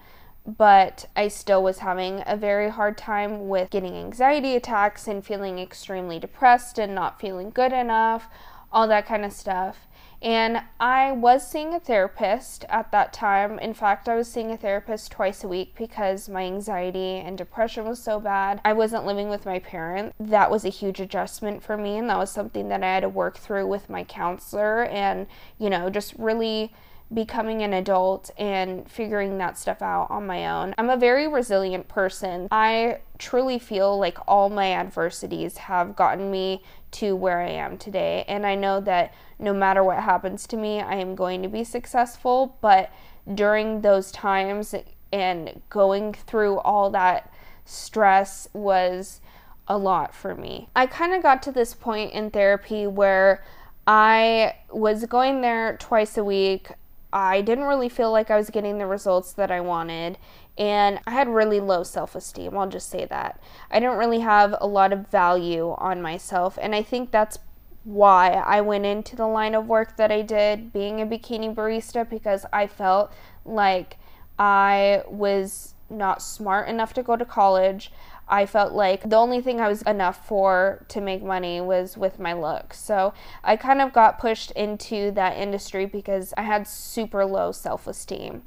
but 0.45 1.05
I 1.15 1.27
still 1.27 1.61
was 1.61 1.79
having 1.79 2.23
a 2.25 2.37
very 2.37 2.69
hard 2.69 2.97
time 2.97 3.49
with 3.49 3.69
getting 3.69 3.95
anxiety 3.95 4.55
attacks 4.55 5.07
and 5.07 5.25
feeling 5.25 5.59
extremely 5.59 6.19
depressed 6.19 6.79
and 6.79 6.95
not 6.95 7.19
feeling 7.19 7.49
good 7.49 7.73
enough, 7.73 8.27
all 8.71 8.87
that 8.87 9.05
kind 9.05 9.25
of 9.25 9.33
stuff. 9.33 9.87
And 10.21 10.61
I 10.79 11.13
was 11.13 11.49
seeing 11.49 11.73
a 11.73 11.79
therapist 11.79 12.65
at 12.67 12.91
that 12.91 13.13
time. 13.13 13.57
In 13.59 13.73
fact, 13.73 14.09
I 14.09 14.15
was 14.15 14.27
seeing 14.27 14.51
a 14.51 14.57
therapist 14.57 15.11
twice 15.11 15.43
a 15.43 15.47
week 15.47 15.75
because 15.77 16.27
my 16.27 16.43
anxiety 16.43 17.17
and 17.17 17.37
depression 17.37 17.85
was 17.85 18.01
so 18.01 18.19
bad. 18.19 18.59
I 18.65 18.73
wasn't 18.73 19.05
living 19.05 19.29
with 19.29 19.45
my 19.45 19.59
parents. 19.59 20.13
That 20.19 20.51
was 20.51 20.65
a 20.65 20.69
huge 20.69 20.99
adjustment 20.99 21.63
for 21.63 21.77
me, 21.77 21.97
and 21.97 22.09
that 22.09 22.17
was 22.17 22.31
something 22.31 22.67
that 22.69 22.83
I 22.83 22.93
had 22.95 23.01
to 23.01 23.09
work 23.09 23.37
through 23.37 23.67
with 23.67 23.89
my 23.89 24.03
counselor 24.03 24.83
and, 24.85 25.27
you 25.57 25.69
know, 25.69 25.89
just 25.89 26.13
really 26.17 26.73
becoming 27.11 27.63
an 27.63 27.73
adult 27.73 28.29
and 28.37 28.89
figuring 28.89 29.37
that 29.39 29.57
stuff 29.57 29.81
out 29.81 30.11
on 30.11 30.27
my 30.27 30.47
own. 30.47 30.75
I'm 30.77 30.89
a 30.89 30.97
very 30.97 31.27
resilient 31.27 31.87
person. 31.87 32.47
I 32.51 32.99
truly 33.17 33.57
feel 33.57 33.97
like 33.97 34.17
all 34.27 34.49
my 34.49 34.71
adversities 34.73 35.57
have 35.57 35.95
gotten 35.95 36.29
me 36.29 36.61
to 36.91 37.15
where 37.15 37.39
I 37.39 37.49
am 37.49 37.77
today. 37.77 38.25
And 38.27 38.45
I 38.45 38.55
know 38.55 38.79
that 38.81 39.13
no 39.37 39.53
matter 39.53 39.83
what 39.83 40.03
happens 40.03 40.47
to 40.47 40.57
me, 40.57 40.81
I 40.81 40.95
am 40.95 41.15
going 41.15 41.41
to 41.43 41.47
be 41.47 41.63
successful. 41.63 42.57
But 42.61 42.91
during 43.33 43.81
those 43.81 44.11
times 44.11 44.73
and 45.11 45.61
going 45.69 46.13
through 46.13 46.59
all 46.59 46.89
that 46.91 47.31
stress 47.65 48.47
was 48.53 49.21
a 49.67 49.77
lot 49.77 50.15
for 50.15 50.33
me. 50.33 50.69
I 50.75 50.87
kind 50.87 51.13
of 51.13 51.21
got 51.21 51.43
to 51.43 51.51
this 51.51 51.73
point 51.73 52.11
in 52.13 52.31
therapy 52.31 52.87
where 52.87 53.43
I 53.85 54.55
was 54.71 55.05
going 55.05 55.41
there 55.41 55.77
twice 55.77 56.17
a 56.17 56.23
week. 56.23 56.71
I 57.11 57.41
didn't 57.41 57.65
really 57.65 57.89
feel 57.89 58.11
like 58.11 58.29
I 58.29 58.37
was 58.37 58.49
getting 58.49 58.77
the 58.77 58.85
results 58.85 59.33
that 59.33 59.49
I 59.49 59.61
wanted, 59.61 60.17
and 60.57 60.99
I 61.07 61.11
had 61.11 61.27
really 61.27 61.59
low 61.59 61.83
self 61.83 62.15
esteem. 62.15 62.57
I'll 62.57 62.69
just 62.69 62.89
say 62.89 63.05
that. 63.05 63.41
I 63.71 63.79
didn't 63.79 63.97
really 63.97 64.19
have 64.19 64.55
a 64.59 64.67
lot 64.67 64.93
of 64.93 65.07
value 65.07 65.75
on 65.77 66.01
myself, 66.01 66.59
and 66.61 66.75
I 66.75 66.83
think 66.83 67.11
that's 67.11 67.39
why 67.83 68.31
I 68.33 68.61
went 68.61 68.85
into 68.85 69.15
the 69.15 69.27
line 69.27 69.55
of 69.55 69.67
work 69.67 69.97
that 69.97 70.11
I 70.11 70.21
did, 70.21 70.71
being 70.71 71.01
a 71.01 71.05
bikini 71.05 71.53
barista, 71.53 72.07
because 72.07 72.45
I 72.53 72.67
felt 72.67 73.11
like 73.45 73.97
I 74.37 75.03
was 75.07 75.73
not 75.89 76.21
smart 76.21 76.69
enough 76.69 76.93
to 76.93 77.03
go 77.03 77.15
to 77.15 77.25
college. 77.25 77.91
I 78.29 78.45
felt 78.45 78.73
like 78.73 79.09
the 79.09 79.15
only 79.15 79.41
thing 79.41 79.59
I 79.59 79.67
was 79.67 79.81
enough 79.81 80.25
for 80.27 80.85
to 80.89 81.01
make 81.01 81.23
money 81.23 81.59
was 81.59 81.97
with 81.97 82.19
my 82.19 82.33
looks. 82.33 82.79
So 82.79 83.13
I 83.43 83.55
kind 83.55 83.81
of 83.81 83.91
got 83.91 84.19
pushed 84.19 84.51
into 84.51 85.11
that 85.11 85.37
industry 85.37 85.85
because 85.85 86.33
I 86.37 86.43
had 86.43 86.67
super 86.67 87.25
low 87.25 87.51
self 87.51 87.87
esteem. 87.87 88.43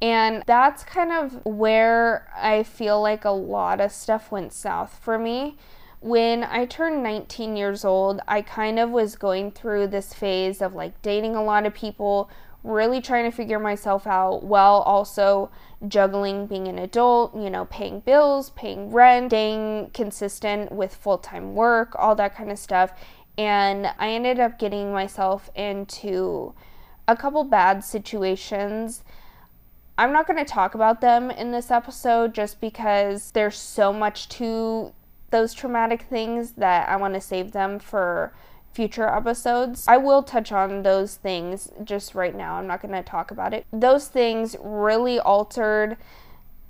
And 0.00 0.42
that's 0.46 0.84
kind 0.84 1.12
of 1.12 1.44
where 1.44 2.28
I 2.36 2.62
feel 2.62 3.00
like 3.00 3.24
a 3.24 3.30
lot 3.30 3.80
of 3.80 3.90
stuff 3.90 4.30
went 4.30 4.52
south 4.52 4.98
for 5.02 5.18
me. 5.18 5.56
When 6.00 6.44
I 6.44 6.66
turned 6.66 7.02
19 7.02 7.56
years 7.56 7.84
old, 7.84 8.20
I 8.28 8.42
kind 8.42 8.78
of 8.78 8.90
was 8.90 9.16
going 9.16 9.52
through 9.52 9.86
this 9.86 10.12
phase 10.12 10.60
of 10.60 10.74
like 10.74 11.00
dating 11.00 11.34
a 11.34 11.42
lot 11.42 11.64
of 11.64 11.72
people, 11.72 12.28
really 12.62 13.00
trying 13.00 13.24
to 13.24 13.34
figure 13.34 13.58
myself 13.58 14.06
out 14.06 14.44
while 14.44 14.82
also 14.82 15.50
juggling 15.88 16.46
being 16.46 16.68
an 16.68 16.78
adult, 16.78 17.34
you 17.34 17.50
know, 17.50 17.64
paying 17.66 18.00
bills, 18.00 18.50
paying 18.50 18.90
rent, 18.90 19.30
staying 19.30 19.90
consistent 19.92 20.72
with 20.72 20.94
full 20.94 21.18
time 21.18 21.54
work, 21.54 21.94
all 21.98 22.14
that 22.14 22.34
kind 22.34 22.50
of 22.50 22.58
stuff. 22.58 22.92
And 23.36 23.88
I 23.98 24.10
ended 24.10 24.38
up 24.38 24.58
getting 24.58 24.92
myself 24.92 25.50
into 25.54 26.54
a 27.08 27.16
couple 27.16 27.44
bad 27.44 27.84
situations. 27.84 29.04
I'm 29.98 30.12
not 30.12 30.26
going 30.26 30.38
to 30.38 30.50
talk 30.50 30.74
about 30.74 31.00
them 31.00 31.30
in 31.30 31.52
this 31.52 31.70
episode 31.70 32.34
just 32.34 32.60
because 32.60 33.30
there's 33.32 33.58
so 33.58 33.92
much 33.92 34.28
to 34.30 34.92
those 35.30 35.52
traumatic 35.52 36.02
things 36.02 36.52
that 36.52 36.88
I 36.88 36.96
want 36.96 37.14
to 37.14 37.20
save 37.20 37.52
them 37.52 37.78
for 37.78 38.32
future 38.74 39.08
episodes. 39.08 39.86
I 39.86 39.96
will 39.96 40.22
touch 40.22 40.50
on 40.50 40.82
those 40.82 41.14
things 41.14 41.70
just 41.84 42.14
right 42.14 42.34
now. 42.34 42.56
I'm 42.56 42.66
not 42.66 42.82
going 42.82 42.92
to 42.92 43.02
talk 43.02 43.30
about 43.30 43.54
it. 43.54 43.66
Those 43.72 44.08
things 44.08 44.56
really 44.60 45.18
altered 45.20 45.96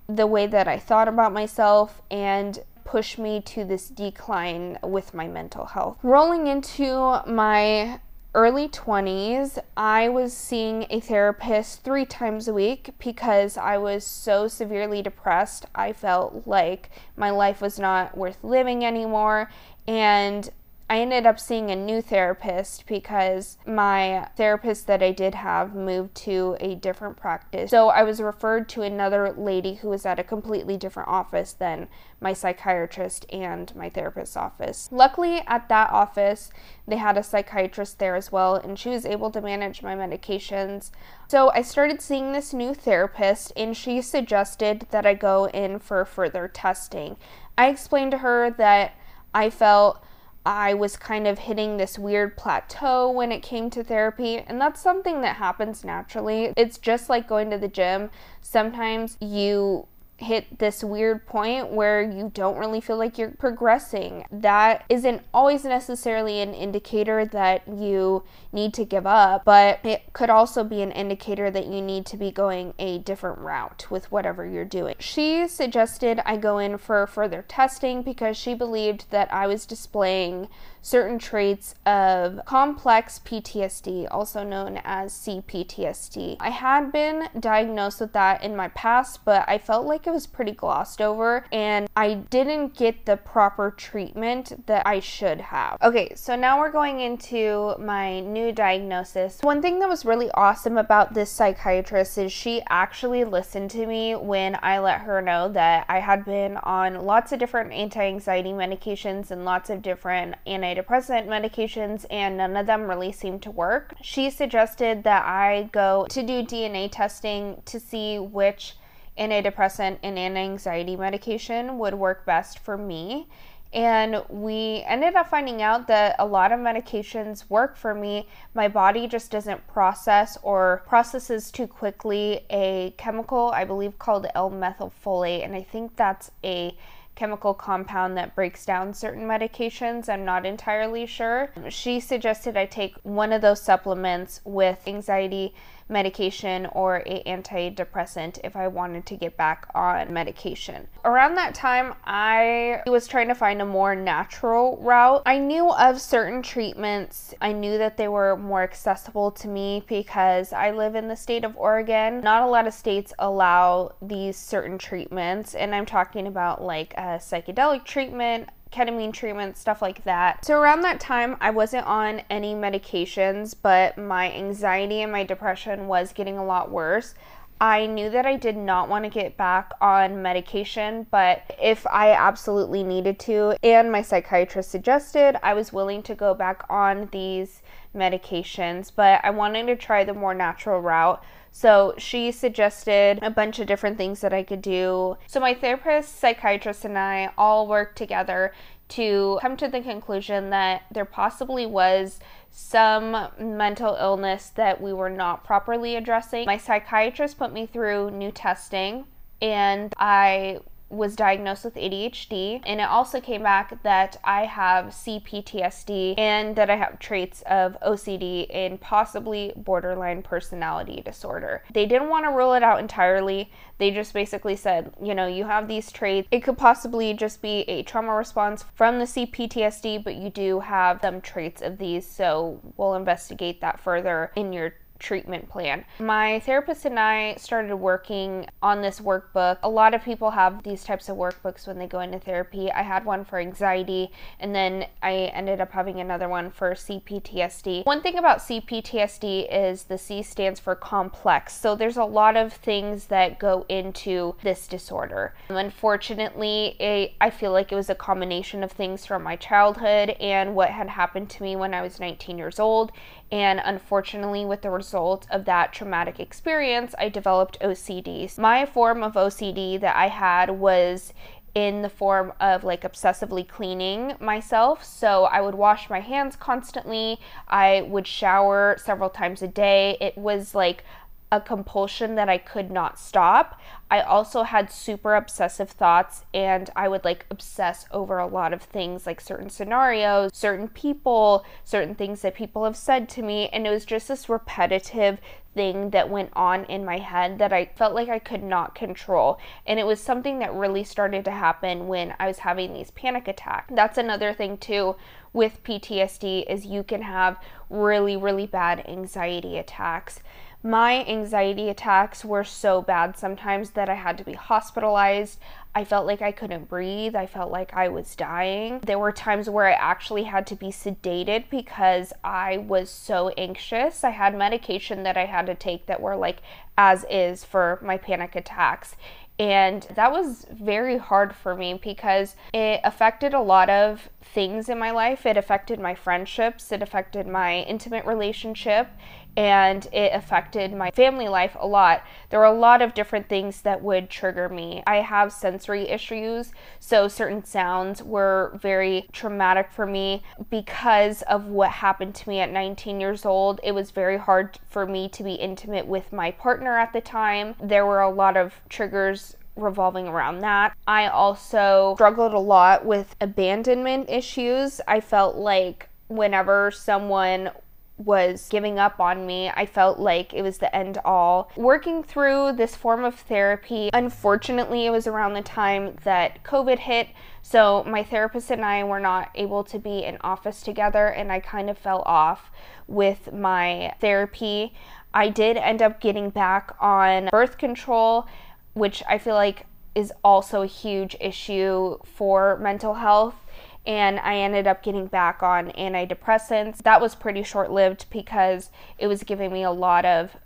the 0.07 0.27
way 0.27 0.47
that 0.47 0.69
I 0.69 0.79
thought 0.79 1.09
about 1.09 1.33
myself 1.33 2.03
and 2.11 2.59
pushed 2.85 3.19
me 3.19 3.41
to 3.41 3.65
this 3.65 3.89
decline 3.89 4.79
with 4.83 5.15
my 5.15 5.27
mental 5.27 5.65
health. 5.65 5.97
Rolling 6.03 6.47
into 6.47 7.23
my 7.27 8.01
early 8.35 8.69
20s, 8.69 9.59
I 9.77 10.09
was 10.11 10.37
seeing 10.37 10.87
a 10.91 11.01
therapist 11.01 11.85
three 11.85 12.05
times 12.05 12.49
a 12.49 12.53
week 12.53 12.91
because 12.99 13.57
I 13.57 13.79
was 13.79 14.05
so 14.05 14.47
severely 14.49 15.01
depressed. 15.01 15.65
I 15.75 15.95
felt 15.95 16.47
like 16.47 16.91
my 17.17 17.31
life 17.31 17.63
was 17.63 17.79
not 17.79 18.15
worth 18.19 18.43
living 18.43 18.85
anymore. 18.85 19.51
And 19.87 20.51
I 20.89 21.01
ended 21.01 21.25
up 21.25 21.41
seeing 21.41 21.71
a 21.71 21.77
new 21.77 22.03
therapist 22.03 22.85
because 22.87 23.57
my 23.67 24.29
therapist 24.37 24.87
that 24.87 25.03
I 25.03 25.13
did 25.13 25.35
have 25.35 25.75
moved 25.75 26.15
to 26.17 26.59
a 26.61 26.75
different 26.75 27.17
practice. 27.17 27.71
So 27.71 27.89
I 27.89 28.03
was 28.03 28.21
referred 28.21 28.69
to 28.71 28.83
another 28.83 29.33
lady 29.33 29.75
who 29.75 29.89
was 29.89 30.05
at 30.05 30.19
a 30.19 30.25
completely 30.25 30.77
different 30.77 31.09
office 31.09 31.55
than 31.55 31.89
my 32.21 32.35
psychiatrist 32.35 33.25
and 33.33 33.75
my 33.75 33.89
therapist's 33.89 34.37
office. 34.37 34.91
Luckily, 34.93 35.43
at 35.47 35.71
that 35.71 35.91
office, 35.91 36.51
they 36.87 36.97
had 36.97 37.17
a 37.17 37.23
psychiatrist 37.23 37.99
there 37.99 38.15
as 38.15 38.31
well, 38.31 38.55
and 38.57 38.79
she 38.79 38.91
was 38.91 39.07
able 39.07 39.31
to 39.31 39.41
manage 39.41 39.83
my 39.83 39.95
medications. 39.95 40.91
So 41.29 41.51
I 41.53 41.63
started 41.63 42.03
seeing 42.03 42.33
this 42.33 42.53
new 42.53 42.75
therapist, 42.75 43.53
and 43.57 43.75
she 43.75 44.03
suggested 44.03 44.87
that 44.91 45.07
I 45.07 45.15
go 45.15 45.49
in 45.49 45.79
for 45.79 46.05
further 46.05 46.47
testing. 46.47 47.17
I 47.57 47.69
explained 47.69 48.11
to 48.11 48.19
her 48.19 48.51
that 48.51 48.93
I 49.33 49.49
felt 49.49 50.05
I 50.47 50.75
was 50.75 50.97
kind 50.97 51.27
of 51.27 51.39
hitting 51.39 51.77
this 51.77 51.99
weird 51.99 52.37
plateau 52.37 53.11
when 53.11 53.33
it 53.33 53.43
came 53.43 53.71
to 53.71 53.83
therapy, 53.83 54.39
and 54.39 54.61
that's 54.61 54.81
something 54.81 55.23
that 55.23 55.37
happens 55.37 55.85
naturally. 55.85 56.53
It's 56.57 56.77
just 56.77 57.09
like 57.09 57.27
going 57.27 57.51
to 57.51 57.59
the 57.59 57.69
gym. 57.69 58.11
Sometimes 58.43 59.17
you 59.21 59.87
hit 60.17 60.59
this 60.59 60.85
weird 60.85 61.27
point 61.27 61.71
where 61.71 62.01
you 62.01 62.31
don't 62.33 62.57
really 62.57 62.81
feel 62.81 62.97
like 62.97 63.19
you're 63.19 63.33
progressing. 63.33 64.25
That 64.31 64.85
isn't 64.89 65.23
always 65.33 65.65
necessarily 65.65 66.41
an 66.41 66.55
indicator 66.55 67.25
that 67.27 67.67
you 67.67 68.23
need 68.53 68.75
to 68.75 68.85
give 68.85 69.07
up, 69.07 69.45
but 69.45 69.85
it 69.85 70.13
could 70.13 70.31
also 70.31 70.63
be 70.63 70.83
an 70.83 70.93
indicator 70.93 71.51
that 71.51 71.67
you 71.67 71.83
need 71.83 72.07
to 72.07 72.17
be 72.17 72.31
going 72.31 72.75
a 72.79 72.99
different 72.99 73.39
route 73.39 73.87
with 73.91 74.11
whatever 74.13 74.47
you're 74.47 74.65
doing. 74.65 74.95
She 75.01 75.49
suggested 75.49 76.21
I 76.25 76.37
go 76.37 76.59
in 76.59 76.79
for 76.79 77.07
further 77.07 77.45
testing 77.47 78.03
because 78.03 78.37
she 78.37 78.55
believed 78.55 79.11
that 79.11 79.33
I 79.33 79.47
was 79.47 79.67
displaying 79.67 80.49
certain 80.85 81.19
traits 81.19 81.75
of 81.87 82.39
complex 82.45 83.19
PTSD, 83.25 84.07
also 84.11 84.45
known 84.45 84.79
as 84.85 85.15
CPTSD. 85.15 86.37
I 86.39 86.51
had 86.51 86.93
been 86.93 87.29
diagnosed 87.41 88.01
with 88.01 88.13
that 88.13 88.45
in 88.45 88.55
my 88.55 88.69
past, 88.69 89.25
but 89.25 89.49
I 89.49 89.57
felt 89.57 89.87
like 89.87 90.07
it 90.07 90.13
was 90.13 90.27
pretty 90.27 90.53
glossed 90.53 91.01
over 91.01 91.47
and 91.51 91.89
I 91.97 92.15
didn't 92.15 92.77
get 92.77 93.07
the 93.07 93.17
proper 93.17 93.71
treatment 93.71 94.67
that 94.67 94.87
I 94.87 95.01
should 95.01 95.41
have. 95.41 95.79
Okay, 95.83 96.13
so 96.17 96.37
now 96.37 96.61
we're 96.61 96.71
going 96.71 97.01
into 97.01 97.75
my 97.79 98.21
new 98.21 98.53
diagnosis. 98.53 99.39
One 99.41 99.63
thing 99.63 99.79
that 99.79 99.89
was 99.89 100.05
really 100.05 100.31
awesome 100.33 100.77
about 100.77 101.15
this 101.15 101.31
psychiatrist 101.31 102.19
is 102.19 102.31
she 102.31 102.63
actually 102.69 103.25
listened 103.25 103.71
to 103.71 103.87
me 103.87 104.15
when 104.17 104.59
I 104.63 104.81
let 104.81 105.01
her 105.01 105.23
know 105.23 105.49
that 105.49 105.87
I 105.89 106.01
had 106.01 106.27
been 106.27 106.59
on 106.59 107.07
lots 107.07 107.33
of 107.33 107.39
different 107.39 107.73
anti 107.73 108.03
anxiety 108.03 108.51
medications 108.51 109.31
and 109.31 109.47
lots 109.47 109.71
of 109.71 109.81
different 109.81 110.35
anti 110.47 110.74
antidepressant 110.75 111.27
medications, 111.27 112.05
and 112.11 112.37
none 112.37 112.57
of 112.57 112.67
them 112.67 112.83
really 112.89 113.13
seemed 113.13 113.43
to 113.43 113.51
work. 113.51 113.95
She 114.03 114.31
suggested 114.31 115.05
that 115.05 115.25
I 115.25 115.69
go 115.73 116.07
to 116.11 116.23
do 116.23 116.43
DNA 116.43 116.89
testing 116.91 117.63
to 117.67 117.79
see 117.81 118.19
which 118.19 118.77
antidepressant 119.19 119.99
and 120.03 120.19
anti-anxiety 120.19 120.97
medication 120.97 121.79
would 121.79 121.95
work 121.95 122.27
best 122.27 122.59
for 122.59 122.77
me. 122.77 123.29
And 123.73 124.23
we 124.29 124.85
ended 124.87 125.17
up 125.17 125.29
finding 125.29 125.61
out 125.61 125.89
that 125.89 126.15
a 126.21 126.27
lot 126.27 126.53
of 126.53 126.61
medications 126.61 127.51
work 127.51 127.77
for 127.77 127.93
me. 127.93 128.29
My 128.55 128.69
body 128.69 129.09
just 129.09 129.33
doesn't 129.33 129.67
process 129.67 130.39
or 130.43 130.85
processes 130.87 131.51
too 131.51 131.67
quickly 131.67 132.45
a 132.51 132.95
chemical, 132.97 133.51
I 133.53 133.65
believe, 133.65 133.99
called 133.99 134.29
L-methylfolate. 134.37 135.45
And 135.45 135.57
I 135.57 135.63
think 135.65 135.97
that's 135.97 136.31
a 136.45 136.77
chemical 137.15 137.55
compound 137.55 138.17
that 138.17 138.35
breaks 138.35 138.67
down 138.67 138.95
certain 138.95 139.27
medications. 139.27 140.09
I'm 140.09 140.25
not 140.25 140.45
entirely 140.45 141.07
sure. 141.07 141.53
She 141.69 142.01
suggested 142.01 142.57
I 142.57 142.67
take 142.67 142.97
one 143.03 143.33
of 143.33 143.41
those 143.41 143.61
supplements 143.61 144.41
with 144.45 144.81
anxiety 144.87 145.55
medication 145.89 146.67
or 146.73 147.03
a 147.07 147.23
antidepressant 147.25 148.39
if 148.43 148.57
I 148.57 148.69
wanted 148.69 149.07
to 149.07 149.17
get 149.17 149.37
back 149.37 149.67
on 149.75 150.13
medication. 150.13 150.89
Around 151.05 151.35
that 151.37 151.55
time, 151.55 151.95
I 152.05 152.83
was 152.87 153.07
trying 153.07 153.29
to 153.29 153.35
find 153.35 153.61
a 153.61 153.67
more 153.67 153.95
natural 153.95 154.79
route. 154.79 155.23
I 155.27 155.39
knew 155.39 155.71
of 155.71 156.01
certain 156.01 156.43
treatments. 156.43 157.35
I 157.41 157.53
knew 157.53 157.79
that 157.79 157.97
they 157.97 158.09
were 158.09 158.37
more 158.37 158.63
accessible 158.63 159.31
to 159.33 159.49
me 159.49 159.85
because 159.87 160.53
I 160.53 160.71
live 160.71 160.95
in 160.95 161.09
the 161.09 161.17
state 161.17 161.45
of 161.45 161.57
Oregon. 161.57 162.21
Not 162.21 162.43
a 162.43 162.47
lot 162.47 162.67
of 162.67 162.75
states 162.75 163.13
allow 163.19 163.95
these 164.01 164.37
certain 164.37 164.79
treatments, 164.79 165.55
and 165.55 165.75
I'm 165.75 165.87
talking 165.87 166.27
about 166.27 166.63
like 166.63 166.95
a 166.95 167.19
psychedelic 167.19 167.85
treatment, 167.85 168.49
ketamine 168.75 169.13
treatment, 169.13 169.57
stuff 169.57 169.81
like 169.81 170.03
that. 170.05 170.45
So 170.45 170.61
around 170.61 170.81
that 170.83 170.99
time, 170.99 171.37
I 171.41 171.51
wasn't 171.51 171.87
on 171.87 172.23
any 172.29 172.55
medications, 172.55 173.55
but 173.61 173.97
my 173.97 174.33
anxiety 174.33 175.03
and 175.03 175.13
my 175.13 175.23
depression 175.23 175.87
was 175.87 176.13
getting 176.13 176.37
a 176.37 176.45
lot 176.45 176.71
worse. 176.71 177.15
I 177.61 177.87
knew 177.87 178.11
that 178.11 178.27
I 178.27 178.37
did 178.37 178.57
not 178.57 178.89
want 178.89 179.05
to 179.05 179.11
get 179.11 179.37
back 179.37 179.71
on 179.81 180.21
medication, 180.21 181.07
but 181.11 181.43
if 181.63 181.87
I 181.87 182.11
absolutely 182.11 182.83
needed 182.83 183.21
to, 183.21 183.57
and 183.63 183.93
my 183.93 184.03
psychiatrist 184.03 184.71
suggested, 184.71 185.39
I 185.43 185.55
was 185.55 185.73
willing 185.73 186.03
to 186.03 186.17
go 186.17 186.35
back 186.35 186.65
on 186.69 187.09
these 187.13 187.63
medications, 187.95 188.91
but 188.95 189.21
I 189.23 189.31
wanted 189.31 189.67
to 189.67 189.77
try 189.77 190.03
the 190.03 190.15
more 190.15 190.35
natural 190.35 190.81
route. 190.81 191.23
So 191.57 191.95
she 191.99 192.33
suggested 192.33 193.21
a 193.23 193.31
bunch 193.31 193.61
of 193.61 193.69
different 193.69 193.97
things 193.97 194.21
that 194.23 194.33
I 194.33 194.43
could 194.43 194.61
do. 194.61 195.17
So 195.29 195.39
my 195.39 195.55
therapist, 195.55 196.19
psychiatrist, 196.19 196.85
and 196.85 196.99
I 196.99 197.31
all 197.39 197.69
worked 197.69 197.97
together 197.97 198.53
to 198.89 199.39
come 199.41 199.57
to 199.59 199.69
the 199.69 199.81
conclusion 199.81 200.51
that 200.51 200.83
there 200.91 201.05
possibly 201.05 201.65
was 201.65 202.19
some 202.51 203.29
mental 203.39 203.95
illness 203.95 204.51
that 204.57 204.81
we 204.81 204.93
were 204.93 205.09
not 205.09 205.45
properly 205.45 205.95
addressing. 205.95 206.45
My 206.45 206.59
psychiatrist 206.59 207.39
put 207.39 207.53
me 207.53 207.67
through 207.67 208.11
new 208.11 208.33
testing 208.33 209.05
and 209.41 209.95
I 209.97 210.59
was 210.95 211.17
diagnosed 211.17 211.65
with 211.65 211.75
ADHD, 211.75 212.61
and 212.65 212.81
it 212.81 212.89
also 212.89 213.21
came 213.21 213.43
back 213.43 213.83
that 213.83 214.17
I 214.25 214.45
have 214.45 214.87
CPTSD 214.87 216.19
and 216.19 216.57
that 216.57 216.71
I 216.71 216.77
have 216.77 216.99
traits 216.99 217.43
of 217.43 217.77
OCD 217.81 218.47
and 218.53 218.81
possibly 218.81 219.53
borderline 219.57 220.23
personality 220.23 221.03
disorder. 221.05 221.63
They 221.73 221.87
didn't 221.87 222.09
want 222.09 222.25
to 222.25 222.31
rule 222.31 222.55
it 222.55 222.63
out 222.63 222.81
entirely. 222.81 223.51
They 223.79 223.91
just 223.91 224.15
basically 224.15 224.57
said, 224.57 224.95
you 225.03 225.15
know, 225.15 225.27
you 225.27 225.45
have 225.45 225.67
these 225.67 225.91
traits. 225.91 226.29
It 226.31 226.41
could 226.41 226.59
possibly 226.59 227.13
just 227.15 227.43
be 227.43 227.61
a 227.63 227.83
trauma 227.83 228.15
response 228.15 228.65
from 228.75 228.99
the 228.99 229.05
CPTSD, 229.05 230.05
but 230.05 230.15
you 230.15 230.31
do 230.31 230.61
have 230.61 231.01
some 231.03 231.21
traits 231.21 231.61
of 231.61 231.79
these, 231.79 232.07
so 232.07 232.61
we'll 232.77 232.95
investigate 232.95 233.61
that 233.61 233.81
further 233.81 234.31
in 234.37 234.53
your 234.53 234.75
treatment 235.05 235.49
plan. 235.51 235.85
My 235.99 236.41
therapist 236.41 236.87
and 236.87 236.99
I 236.99 237.35
started 237.35 237.77
working 237.77 238.47
on 238.63 238.81
this 238.81 239.01
workbook. 239.01 239.59
A 239.63 239.69
lot 239.69 239.93
of 239.93 240.03
people 240.03 240.31
have 240.31 240.63
these 240.63 240.83
types 240.83 241.11
of 241.11 241.17
workbooks 241.17 241.67
when 241.67 241.79
they 241.79 241.87
go 241.87 242.01
into 242.01 242.19
therapy. 242.19 242.73
I 242.73 242.83
had 242.83 243.05
one 243.05 243.25
for 243.25 243.39
anxiety, 243.39 244.11
and 244.41 244.55
then 244.55 244.87
I 245.03 245.31
ended 245.35 245.61
up 245.61 245.71
having 245.73 246.01
another 246.01 246.29
one 246.29 246.51
for 246.51 246.73
CPTSD. 246.73 247.85
One 247.85 248.01
thing 248.01 248.17
about 248.17 248.39
CPTSD 248.39 249.47
is 249.53 249.85
the 249.85 249.99
C 249.99 250.23
stands 250.23 250.59
for 250.59 250.75
complex. 250.75 251.55
So 251.55 251.77
there's 251.77 251.99
a 251.99 252.05
lot 252.05 252.37
of 252.37 252.55
things 252.55 253.07
that 253.07 253.39
go 253.39 253.67
into 253.69 254.35
this 254.43 254.67
disorder. 254.67 255.35
Unfortunately, 255.51 256.77
it, 256.81 257.13
I 257.21 257.29
feel 257.29 257.53
like 257.53 257.71
it 257.73 257.77
was 257.77 257.91
a 257.91 257.95
combination 257.95 258.65
of 258.65 258.73
things 258.73 259.05
from 259.05 259.23
my 259.23 259.37
childhood 259.37 260.11
and 260.19 260.55
what 260.55 260.71
had 260.71 260.89
happened 260.89 261.29
to 261.31 261.43
me 261.43 261.57
when 261.57 261.75
I 261.75 261.83
was 261.83 262.01
19 262.01 262.39
years 262.39 262.59
old. 262.59 262.91
And 263.31 263.61
unfortunately, 263.65 264.45
with 264.47 264.63
the 264.63 264.71
result 264.95 265.27
of 265.29 265.45
that 265.45 265.73
traumatic 265.73 266.21
experience, 266.21 266.95
I 266.97 267.09
developed 267.09 267.59
OCD. 267.61 268.39
My 268.39 268.65
form 268.65 269.03
of 269.03 269.15
OCD 269.15 269.81
that 269.81 269.97
I 269.97 270.07
had 270.07 270.51
was 270.51 271.13
in 271.53 271.83
the 271.83 271.89
form 271.89 272.33
of 272.39 272.63
like 272.63 272.83
obsessively 272.83 273.47
cleaning 273.47 274.15
myself. 274.21 274.85
So 274.85 275.25
I 275.25 275.41
would 275.41 275.57
wash 275.57 275.91
my 275.91 275.99
hands 275.99 276.37
constantly. 276.37 277.19
I 277.49 277.83
would 277.83 278.07
shower 278.07 278.77
several 278.79 279.11
times 279.11 279.43
a 279.43 279.49
day. 279.49 279.97
It 280.01 280.17
was 280.17 280.55
like 280.55 280.85
a 281.35 281.41
compulsion 281.41 282.15
that 282.15 282.29
I 282.29 282.39
could 282.39 282.71
not 282.71 282.97
stop. 282.97 283.61
I 283.91 284.03
also 284.03 284.45
had 284.45 284.71
super 284.71 285.17
obsessive 285.17 285.69
thoughts 285.69 286.25
and 286.33 286.71
I 286.77 286.87
would 286.87 287.05
like 287.05 287.27
obsess 287.29 287.87
over 287.91 288.19
a 288.19 288.27
lot 288.29 288.53
of 288.53 288.63
things 288.63 289.05
like 289.05 289.21
certain 289.21 289.51
scenarios, 289.51 290.31
certain 290.33 290.69
people, 290.69 291.45
certain 291.65 291.97
things 291.97 292.23
that 292.23 292.37
people 292.37 292.65
have 292.65 292.77
said 292.77 293.09
to 293.11 293.23
me. 293.23 293.49
And 293.49 293.67
it 293.67 293.71
was 293.71 293.85
just 293.85 294.07
this 294.07 294.29
repetitive 294.29 295.19
thing 295.57 295.91
that 295.91 296.09
went 296.09 296.31
on 296.35 296.67
in 296.67 296.85
my 296.85 296.99
head 296.99 297.39
that 297.41 297.53
I 297.53 297.65
felt 297.65 297.95
like 297.95 298.09
I 298.09 298.21
could 298.21 298.45
not 298.45 298.77
control. 298.77 299.41
And 299.67 299.81
it 299.81 299.87
was 299.87 300.01
something 300.01 300.39
that 300.39 300.55
really 300.55 300.85
started 300.85 301.25
to 301.25 301.33
happen 301.33 301.89
when 301.89 302.15
I 302.21 302.29
was 302.29 302.39
having 302.39 302.73
these 302.73 302.93
panic 302.93 303.27
attacks. 303.27 303.73
That's 303.75 303.99
another 303.99 304.33
thing 304.33 304.57
too 304.57 304.95
with 305.33 305.65
PTSD 305.65 306.49
is 306.49 306.65
you 306.65 306.85
can 306.85 307.03
have 307.03 307.37
really 307.69 308.17
really 308.17 308.47
bad 308.47 308.85
anxiety 308.89 309.59
attacks 309.59 310.21
my 310.65 311.05
anxiety 311.05 311.69
attacks 311.69 312.25
were 312.25 312.43
so 312.43 312.81
bad 312.81 313.19
sometimes 313.19 313.71
that 313.71 313.91
I 313.91 313.95
had 313.95 314.17
to 314.17 314.25
be 314.25 314.33
hospitalized. 314.33 315.39
I 315.75 315.85
felt 315.85 316.07
like 316.07 316.23
I 316.23 316.33
couldn't 316.33 316.71
breathe. 316.71 317.15
I 317.15 317.27
felt 317.27 317.53
like 317.53 317.75
I 317.75 317.89
was 317.89 318.17
dying. 318.17 318.81
There 318.81 318.99
were 318.99 319.13
times 319.13 319.51
where 319.51 319.67
I 319.67 319.73
actually 319.73 320.23
had 320.23 320.47
to 320.47 320.57
be 320.57 320.69
sedated 320.69 321.51
because 321.51 322.15
I 322.25 322.57
was 322.57 322.89
so 322.89 323.29
anxious. 323.37 324.05
I 324.05 324.11
had 324.11 324.35
medication 324.39 325.03
that 325.03 325.19
I 325.19 325.27
had 325.27 325.45
to 325.47 325.55
take 325.55 325.85
that 325.85 326.01
were 326.01 326.17
like 326.17 326.39
as 326.79 327.05
is 327.11 327.45
for 327.45 327.79
my 327.83 327.99
panic 327.99 328.35
attacks. 328.35 328.97
And 329.39 329.83
that 329.97 330.13
was 330.13 330.47
very 330.51 330.97
hard 330.97 331.35
for 331.35 331.57
me 331.57 331.75
because 331.83 332.37
it 332.53 332.81
affected 332.85 333.35
a 333.35 333.41
lot 333.41 333.69
of 333.69 334.09
things 334.23 334.69
in 334.69 334.79
my 334.79 334.93
life. 334.93 335.27
It 335.27 335.37
affected 335.37 335.81
my 335.81 335.95
friendships, 335.95 336.71
it 336.71 336.83
affected 336.83 337.27
my 337.27 337.63
intimate 337.63 338.07
relationship, 338.07 338.89
and 339.37 339.87
it 339.93 340.13
affected 340.15 340.73
my 340.73 340.91
family 340.91 341.29
life 341.29 341.57
a 341.59 341.67
lot. 341.67 342.05
There 342.31 342.39
were 342.39 342.45
a 342.45 342.53
lot 342.53 342.83
of 342.83 342.95
different 342.95 343.29
things 343.29 343.63
that 343.63 343.83
would 343.83 344.11
trigger 344.11 344.49
me. 344.49 344.83
I 344.87 344.97
have 344.97 345.33
sensory 345.33 345.89
issues, 345.89 346.53
so 346.79 347.09
certain 347.09 347.45
sounds 347.45 348.03
were 348.03 348.59
very 348.61 349.07
traumatic 349.13 349.71
for 349.73 349.87
me 349.87 350.23
because 350.51 351.23
of 351.23 351.47
what 351.47 351.71
happened 351.71 352.15
to 352.17 352.29
me 352.29 352.41
at 352.41 352.51
19 352.51 353.01
years 353.01 353.25
old. 353.25 353.61
It 353.63 353.73
was 353.73 353.91
very 353.91 354.19
hard 354.19 354.59
for 354.69 354.87
me 354.87 355.09
to 355.11 355.23
be 355.23 355.35
intimate 355.35 355.87
with 355.87 356.13
my 356.13 356.31
partner 356.31 356.79
at 356.79 356.93
the 356.93 357.01
time. 357.01 357.55
There 357.63 357.87
were 357.87 358.01
a 358.01 358.11
lot 358.11 358.37
of 358.37 358.55
triggers 358.69 359.37
revolving 359.57 360.09
around 360.09 360.41
that. 360.41 360.77
I 360.87 361.07
also 361.09 361.95
struggled 361.95 362.35
a 362.35 362.39
lot 362.39 362.85
with 362.85 363.15
abandonment 363.21 364.11
issues. 364.11 364.81
I 364.89 365.01
felt 365.01 365.37
like 365.37 365.89
whenever 366.09 366.71
someone 366.71 367.51
was 367.97 368.49
giving 368.49 368.79
up 368.79 368.99
on 368.99 369.27
me. 369.27 369.51
I 369.51 369.67
felt 369.67 369.99
like 369.99 370.35
it 370.35 370.43
was 370.43 370.59
the 370.59 370.75
end 370.75 370.99
all. 371.05 371.51
Working 371.57 372.03
through 372.03 372.53
this 372.53 372.75
form 372.75 373.05
of 373.05 373.15
therapy, 373.15 373.91
unfortunately, 373.93 374.87
it 374.87 374.91
was 374.91 375.07
around 375.07 375.35
the 375.35 375.43
time 375.43 375.97
that 376.05 376.43
COVID 376.43 376.81
hit. 376.81 377.09
So 377.43 377.85
my 377.85 378.03
therapist 378.03 378.51
and 378.51 378.65
I 378.65 378.83
were 378.85 379.01
not 379.01 379.31
able 379.35 379.63
to 379.65 379.79
be 379.79 380.05
in 380.05 380.19
office 380.23 380.63
together, 380.63 381.07
and 381.07 381.31
I 381.31 381.41
kind 381.41 381.71
of 381.71 381.79
fell 381.79 382.03
off 382.05 382.51
with 382.87 383.33
my 383.33 383.93
therapy. 384.01 384.75
I 385.13 385.29
did 385.29 385.57
end 385.57 385.81
up 385.81 386.01
getting 386.01 386.31
back 386.31 386.75
on 386.81 387.29
birth 387.31 387.59
control, 387.59 388.27
which 388.73 389.03
I 389.09 389.19
feel 389.19 389.35
like 389.35 389.67
is 389.95 390.13
also 390.25 390.63
a 390.63 390.67
huge 390.67 391.17
issue 391.21 391.99
for 392.05 392.59
mental 392.59 392.95
health 392.95 393.37
and 393.87 394.19
I 394.21 394.37
ended 394.37 394.67
up 394.67 394.83
getting 394.83 395.07
back 395.07 395.43
on 395.43 395.71
antidepressants. 395.73 396.79
That 396.79 397.01
was 397.01 397.15
pretty 397.15 397.43
short 397.43 397.71
lived 397.71 398.07
because 398.11 398.71
it 398.99 399.07
was 399.07 399.23
giving 399.23 399.53
me 399.53 399.63
a 399.63 399.71
lot 399.71 400.05
of 400.05 400.37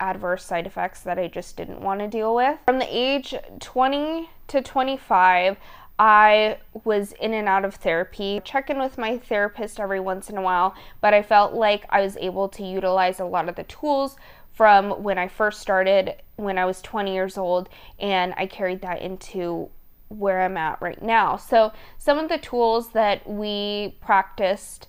adverse 0.00 0.44
side 0.44 0.66
effects 0.66 1.00
that 1.02 1.18
I 1.18 1.28
just 1.28 1.56
didn't 1.56 1.80
want 1.80 2.00
to 2.00 2.08
deal 2.08 2.34
with. 2.34 2.58
From 2.66 2.78
the 2.78 2.88
age 2.88 3.34
20 3.60 4.28
to 4.48 4.60
25, 4.60 5.56
I 5.98 6.58
was 6.84 7.12
in 7.12 7.32
and 7.32 7.48
out 7.48 7.64
of 7.64 7.76
therapy, 7.76 8.40
check 8.44 8.68
in 8.70 8.78
with 8.80 8.98
my 8.98 9.18
therapist 9.18 9.78
every 9.78 10.00
once 10.00 10.28
in 10.28 10.36
a 10.36 10.42
while, 10.42 10.74
but 11.00 11.14
I 11.14 11.22
felt 11.22 11.52
like 11.52 11.84
I 11.90 12.02
was 12.02 12.16
able 12.16 12.48
to 12.50 12.64
utilize 12.64 13.20
a 13.20 13.24
lot 13.24 13.48
of 13.48 13.54
the 13.54 13.62
tools 13.64 14.16
from 14.52 15.02
when 15.02 15.18
I 15.18 15.28
first 15.28 15.60
started 15.60 16.16
when 16.36 16.58
I 16.58 16.64
was 16.64 16.82
20 16.82 17.14
years 17.14 17.38
old, 17.38 17.68
and 17.98 18.34
I 18.36 18.46
carried 18.46 18.82
that 18.82 19.00
into 19.00 19.70
where 20.18 20.42
I'm 20.42 20.56
at 20.56 20.80
right 20.80 21.02
now. 21.02 21.36
So, 21.36 21.72
some 21.98 22.18
of 22.18 22.28
the 22.28 22.38
tools 22.38 22.90
that 22.90 23.28
we 23.28 23.96
practiced 24.00 24.88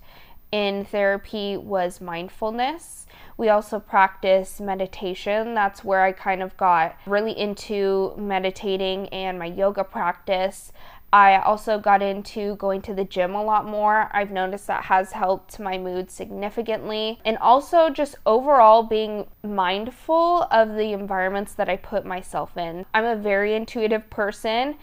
in 0.52 0.84
therapy 0.84 1.56
was 1.56 2.00
mindfulness. 2.00 3.06
We 3.36 3.48
also 3.48 3.80
practice 3.80 4.60
meditation. 4.60 5.54
That's 5.54 5.82
where 5.82 6.02
I 6.02 6.12
kind 6.12 6.42
of 6.42 6.56
got 6.56 6.96
really 7.06 7.36
into 7.36 8.14
meditating 8.16 9.08
and 9.08 9.38
my 9.38 9.46
yoga 9.46 9.82
practice. 9.82 10.72
I 11.12 11.38
also 11.38 11.78
got 11.78 12.02
into 12.02 12.56
going 12.56 12.82
to 12.82 12.94
the 12.94 13.04
gym 13.04 13.36
a 13.36 13.42
lot 13.44 13.66
more. 13.66 14.10
I've 14.12 14.32
noticed 14.32 14.66
that 14.66 14.84
has 14.86 15.12
helped 15.12 15.60
my 15.60 15.78
mood 15.78 16.10
significantly. 16.10 17.20
And 17.24 17.38
also 17.38 17.88
just 17.88 18.16
overall 18.26 18.82
being 18.82 19.26
mindful 19.44 20.48
of 20.50 20.74
the 20.74 20.92
environments 20.92 21.54
that 21.54 21.68
I 21.68 21.76
put 21.76 22.04
myself 22.04 22.56
in. 22.56 22.84
I'm 22.92 23.04
a 23.04 23.14
very 23.14 23.54
intuitive 23.54 24.10
person 24.10 24.74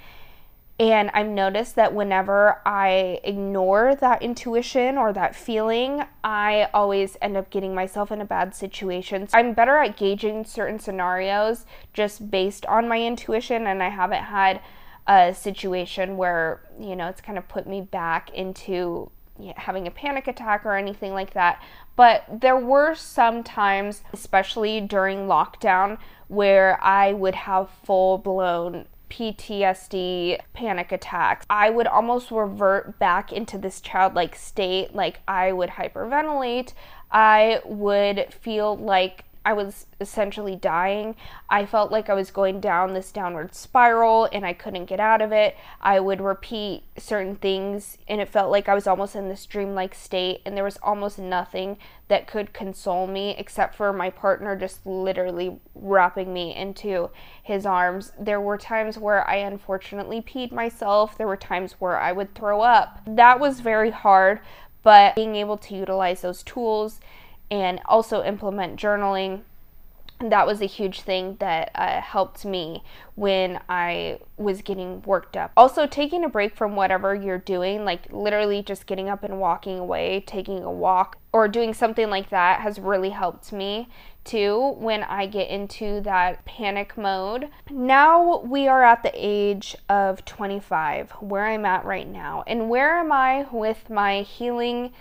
and 0.82 1.12
I've 1.13 1.28
noticed 1.28 1.76
that 1.76 1.94
whenever 1.94 2.60
I 2.65 3.20
ignore 3.24 3.94
that 3.94 4.24
intuition 4.24 4.98
or 4.98 5.13
that 5.13 5.36
feeling, 5.36 6.04
I 6.24 6.70
always 6.74 7.17
end 7.22 7.38
up 7.38 7.52
getting 7.52 7.76
myself 7.76 8.12
in 8.12 8.20
a 8.20 8.26
bad 8.26 8.56
situation. 8.56 9.28
I'm 9.32 9.54
better 9.54 9.78
at 9.78 9.96
gauging 9.96 10.44
certain 10.44 10.80
scenarios 10.80 11.67
just 11.94 12.32
based 12.32 12.65
on 12.65 12.88
my 12.88 13.00
intuition, 13.00 13.67
and 13.67 13.84
I 13.84 13.89
haven't 13.89 14.24
had 14.24 14.60
a 15.06 15.36
situation 15.36 16.17
where, 16.17 16.62
you 16.80 16.96
know, 16.96 17.10
it's 17.10 17.22
kind 17.22 17.38
of 17.38 17.48
put 17.48 17.67
me 17.67 17.82
back 17.82 18.32
into 18.32 19.12
having 19.58 19.86
a 19.86 19.91
panic 19.91 20.28
attack 20.28 20.65
or 20.65 20.76
anything 20.76 21.13
like 21.13 21.34
that. 21.34 21.62
But 21.96 22.24
there 22.41 22.58
were 22.58 22.96
some 22.96 23.44
times, 23.44 24.02
especially 24.13 24.82
during 24.82 25.28
lockdown, 25.28 26.00
where 26.28 26.84
I 26.84 27.13
would 27.13 27.36
have 27.36 27.70
full 27.84 28.17
blown 28.17 28.88
PTSD, 29.12 30.39
panic 30.54 30.91
attacks, 30.91 31.45
I 31.50 31.69
would 31.69 31.86
almost 31.86 32.32
revert 32.32 32.97
back 32.97 33.34
into 33.34 33.58
this 33.58 33.82
childlike 33.82 34.36
state. 34.36 34.95
Like 34.95 35.19
I 35.28 35.52
would 35.52 35.71
hyperventilate. 35.71 36.74
I 37.12 37.60
would 37.65 38.34
feel 38.34 38.78
like 38.78 39.26
I 39.43 39.54
was 39.54 39.88
essentially 39.99 40.56
dying. 40.56 41.15
I 41.49 41.65
felt 41.65 41.91
like 41.91 42.10
I 42.10 42.13
was 42.13 42.30
going 42.30 42.60
down 42.60 42.93
this 42.93 43.12
downward 43.12 43.56
spiral 43.56 44.30
and 44.32 44.45
I 44.45 44.54
couldn't 44.54 44.86
get 44.86 44.99
out 44.99 45.21
of 45.21 45.32
it. 45.32 45.56
I 45.82 45.99
would 45.99 46.21
repeat 46.21 46.84
certain 46.97 47.36
things 47.36 47.97
and 48.08 48.21
it 48.21 48.30
felt 48.30 48.51
like 48.51 48.69
I 48.69 48.75
was 48.75 48.86
almost 48.86 49.15
in 49.15 49.30
this 49.30 49.47
dreamlike 49.47 49.95
state 49.95 50.41
and 50.45 50.56
there 50.56 50.63
was 50.63 50.77
almost 50.84 51.17
nothing 51.17 51.77
that 52.08 52.27
could 52.27 52.54
console 52.54 53.08
me 53.08 53.36
except 53.38 53.73
for 53.73 53.91
my 53.91 54.12
partner 54.12 54.56
just 54.56 54.86
literally 54.86 55.60
wrapping 55.73 56.32
me 56.32 56.56
into 56.56 57.10
his 57.41 57.65
arms. 57.65 58.12
There 58.19 58.41
were 58.41 58.60
times 58.60 58.99
where 58.99 59.27
I 59.27 59.38
unfortunately 59.38 60.21
peed 60.21 60.51
myself, 60.51 61.17
there 61.17 61.27
were 61.27 61.38
times 61.38 61.73
where 61.80 61.97
I 61.97 62.12
would 62.12 62.36
throw 62.36 62.62
up. 62.62 63.01
That 63.08 63.39
was 63.39 63.60
very 63.62 63.89
hard, 63.89 64.39
but 64.84 65.15
being 65.15 65.36
able 65.36 65.58
to 65.58 65.75
utilize 65.75 66.21
those 66.21 66.43
tools 66.43 66.99
and 67.52 67.80
also 67.86 68.24
implement 68.24 68.80
journaling 68.80 69.42
that 70.30 70.46
was 70.46 70.62
a 70.62 70.66
huge 70.66 71.02
thing 71.02 71.36
that 71.40 71.72
uh, 71.76 72.02
helped 72.02 72.46
me 72.46 72.84
when 73.16 73.60
I 73.68 74.20
was 74.38 74.62
getting 74.62 75.02
worked 75.02 75.36
up. 75.36 75.52
Also, 75.58 75.88
taking 75.88 76.24
a 76.24 76.30
break 76.30 76.56
from 76.56 76.76
whatever 76.76 77.16
you're 77.16 77.40
doing, 77.40 77.86
like 77.86 78.12
literally 78.12 78.62
just 78.62 78.86
getting 78.86 79.10
up 79.10 79.24
and 79.24 79.40
walking 79.40 79.80
away, 79.80 80.24
taking 80.26 80.64
a 80.64 80.72
walk, 80.72 81.18
or 81.34 81.48
doing 81.48 81.74
something 81.74 82.10
like 82.10 82.30
that 82.30 82.62
has 82.62 82.80
really 82.80 83.10
helped 83.10 83.52
me 83.52 83.90
too 84.24 84.76
when 84.78 85.02
I 85.04 85.26
get 85.26 85.50
into 85.50 86.02
that 86.02 86.46
panic 86.46 86.96
mode. 86.98 87.50
Now 87.70 88.42
we 88.42 88.68
are 88.68 88.84
at 88.84 89.02
the 89.02 89.12
age 89.16 89.76
of 89.90 90.24
25, 90.26 91.12
where 91.22 91.46
I'm 91.46 91.66
at 91.66 91.86
right 91.86 92.08
now. 92.08 92.44
And 92.46 92.70
where 92.70 93.00
am 93.00 93.12
I 93.12 93.48
with 93.52 93.90
my 93.90 94.22
healing? 94.22 94.94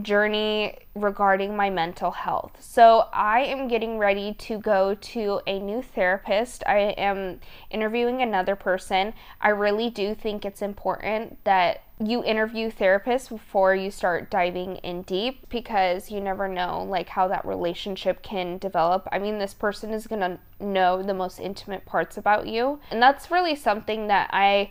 Journey 0.00 0.78
regarding 0.94 1.54
my 1.54 1.68
mental 1.68 2.10
health. 2.10 2.56
So, 2.60 3.08
I 3.12 3.40
am 3.40 3.68
getting 3.68 3.98
ready 3.98 4.34
to 4.34 4.58
go 4.58 4.94
to 4.94 5.40
a 5.46 5.58
new 5.58 5.82
therapist. 5.82 6.62
I 6.66 6.94
am 6.96 7.40
interviewing 7.70 8.22
another 8.22 8.56
person. 8.56 9.12
I 9.40 9.50
really 9.50 9.90
do 9.90 10.14
think 10.14 10.44
it's 10.44 10.62
important 10.62 11.42
that 11.44 11.82
you 12.04 12.24
interview 12.24 12.70
therapists 12.70 13.28
before 13.28 13.74
you 13.74 13.90
start 13.90 14.30
diving 14.30 14.76
in 14.76 15.02
deep 15.02 15.48
because 15.48 16.10
you 16.10 16.20
never 16.20 16.48
know 16.48 16.82
like 16.82 17.08
how 17.08 17.28
that 17.28 17.44
relationship 17.44 18.22
can 18.22 18.58
develop. 18.58 19.08
I 19.12 19.18
mean, 19.18 19.38
this 19.38 19.54
person 19.54 19.92
is 19.92 20.06
going 20.06 20.20
to 20.20 20.64
know 20.64 21.02
the 21.02 21.14
most 21.14 21.38
intimate 21.38 21.84
parts 21.86 22.16
about 22.16 22.48
you. 22.48 22.80
And 22.90 23.00
that's 23.00 23.30
really 23.30 23.54
something 23.54 24.08
that 24.08 24.30
I 24.32 24.70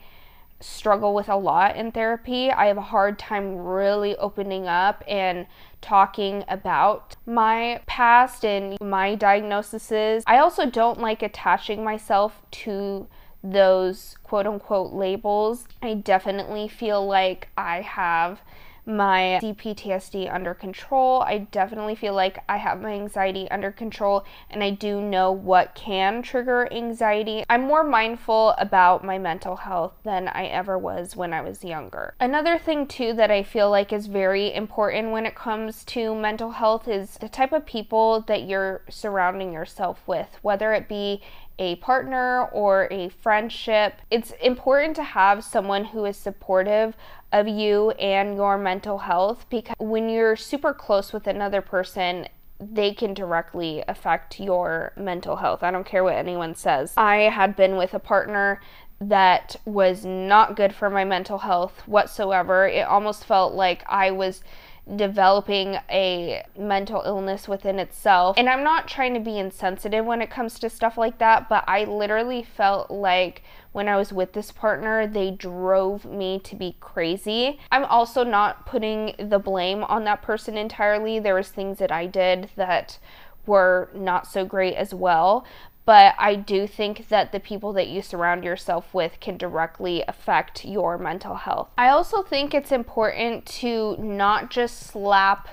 struggle 0.62 1.14
with 1.14 1.30
a 1.30 1.36
lot 1.36 1.76
in 1.76 1.92
therapy. 1.92 2.52
I 2.52 2.68
have 2.68 2.78
a 2.78 2.82
hard 2.82 3.20
time 3.20 3.56
really 3.56 4.16
opening 4.18 4.68
up 4.68 5.04
and 5.08 5.48
talking 5.82 6.44
about 6.48 7.16
my 7.26 7.82
past 7.88 8.46
and 8.46 8.80
my 8.80 9.16
diagnoses. 9.16 10.24
I 10.28 10.38
also 10.38 10.66
don't 10.66 11.00
like 11.00 11.24
attaching 11.24 11.84
myself 11.84 12.42
to 12.52 13.08
those 13.44 14.16
quote 14.24 14.46
unquote 14.46 14.94
labels. 14.94 15.68
I 15.82 15.96
definitely 15.96 16.68
feel 16.68 17.06
like 17.06 17.50
I 17.58 17.82
have 17.82 18.42
my 18.86 19.40
CPTSD 19.42 20.34
under 20.34 20.54
control. 20.54 21.22
I 21.22 21.40
definitely 21.40 21.96
feel 21.96 22.14
like 22.14 22.44
I 22.50 22.58
have 22.58 22.82
my 22.82 22.94
anxiety 22.94 23.50
under 23.52 23.72
control 23.72 24.26
and 24.50 24.64
I 24.64 24.72
do 24.72 25.02
know 25.02 25.32
what 25.32 25.76
can 25.76 26.22
trigger 26.22 26.68
anxiety. 26.72 27.44
I'm 27.50 27.62
more 27.62 27.84
mindful 27.84 28.56
about 28.58 29.04
my 29.04 29.18
mental 29.18 29.58
health 29.58 29.94
than 30.04 30.28
I 30.28 30.46
ever 30.46 30.78
was 30.78 31.16
when 31.16 31.34
I 31.34 31.42
was 31.42 31.64
younger. 31.64 32.14
Another 32.20 32.58
thing, 32.58 32.88
too, 32.88 33.14
that 33.14 33.32
I 33.32 33.44
feel 33.44 33.70
like 33.70 33.94
is 33.94 34.08
very 34.08 34.54
important 34.54 35.12
when 35.12 35.26
it 35.26 35.36
comes 35.36 35.84
to 35.86 36.16
mental 36.16 36.52
health 36.52 36.88
is 36.88 37.18
the 37.18 37.30
type 37.30 37.54
of 37.54 37.66
people 37.66 38.22
that 38.22 38.44
you're 38.44 38.82
surrounding 38.90 39.54
yourself 39.54 40.02
with, 40.08 40.38
whether 40.42 40.74
it 40.74 40.88
be 40.88 41.22
a 41.62 41.76
partner 41.76 42.46
or 42.46 42.88
a 42.90 43.08
friendship. 43.08 44.02
It's 44.10 44.32
important 44.42 44.96
to 44.96 45.04
have 45.04 45.44
someone 45.44 45.86
who 45.86 46.06
is 46.06 46.18
supportive 46.18 46.98
of 47.32 47.48
you 47.48 47.92
and 47.92 48.36
your 48.36 48.58
mental 48.58 48.98
health 48.98 49.46
because 49.48 49.76
when 49.78 50.10
you're 50.10 50.36
super 50.36 50.74
close 50.74 51.14
with 51.14 51.28
another 51.28 51.62
person, 51.62 52.28
they 52.60 52.96
can 52.96 53.14
directly 53.14 53.84
affect 53.88 54.40
your 54.40 54.92
mental 54.98 55.36
health. 55.36 55.62
I 55.62 55.70
don't 55.70 55.86
care 55.86 56.04
what 56.04 56.16
anyone 56.16 56.56
says. 56.56 56.96
I 56.98 57.30
had 57.30 57.56
been 57.56 57.78
with 57.78 57.94
a 57.94 58.00
partner 58.00 58.60
that 59.00 59.56
was 59.64 60.04
not 60.04 60.56
good 60.56 60.74
for 60.74 60.90
my 60.90 61.06
mental 61.06 61.38
health 61.38 61.88
whatsoever. 61.88 62.68
It 62.68 62.88
almost 62.88 63.24
felt 63.26 63.54
like 63.54 63.84
I 63.88 64.10
was 64.10 64.42
developing 64.96 65.78
a 65.90 66.44
mental 66.58 67.02
illness 67.06 67.48
within 67.48 67.80
itself. 67.80 68.38
And 68.38 68.50
I'm 68.50 68.64
not 68.64 68.88
trying 68.88 69.14
to 69.14 69.20
be 69.20 69.38
insensitive 69.38 70.06
when 70.06 70.22
it 70.22 70.30
comes 70.30 70.60
to 70.60 70.70
stuff 70.70 70.98
like 70.98 71.18
that, 71.20 71.48
but 71.48 71.64
I 71.68 71.84
literally 71.84 72.44
felt 72.44 72.90
like 72.90 73.44
when 73.72 73.88
I 73.88 73.96
was 73.96 74.12
with 74.12 74.34
this 74.34 74.52
partner, 74.52 75.08
they 75.08 75.32
drove 75.32 76.06
me 76.06 76.40
to 76.40 76.56
be 76.56 76.76
crazy. 76.80 77.60
I'm 77.72 77.86
also 77.86 78.24
not 78.24 78.66
putting 78.66 79.16
the 79.18 79.40
blame 79.40 79.84
on 79.86 80.04
that 80.06 80.22
person 80.22 80.58
entirely. 80.58 81.20
There 81.20 81.36
was 81.36 81.50
things 81.50 81.78
that 81.78 81.92
I 81.92 82.06
did 82.06 82.50
that 82.56 83.00
were 83.46 83.90
not 83.96 84.28
so 84.28 84.46
great 84.46 84.76
as 84.76 84.94
well, 84.94 85.46
but 85.86 86.16
I 86.18 86.36
do 86.36 86.68
think 86.68 87.10
that 87.10 87.32
the 87.32 87.40
people 87.40 87.74
that 87.74 87.88
you 87.88 88.02
surround 88.02 88.44
yourself 88.44 88.94
with 88.94 89.20
can 89.20 89.38
directly 89.38 90.04
affect 90.08 90.64
your 90.66 90.98
mental 90.98 91.36
health. 91.36 91.70
I 91.78 91.90
also 91.90 92.22
think 92.22 92.54
it's 92.54 92.72
important 92.72 93.46
to 93.48 93.96
not 93.98 94.52
just 94.52 94.80
slap 94.80 95.48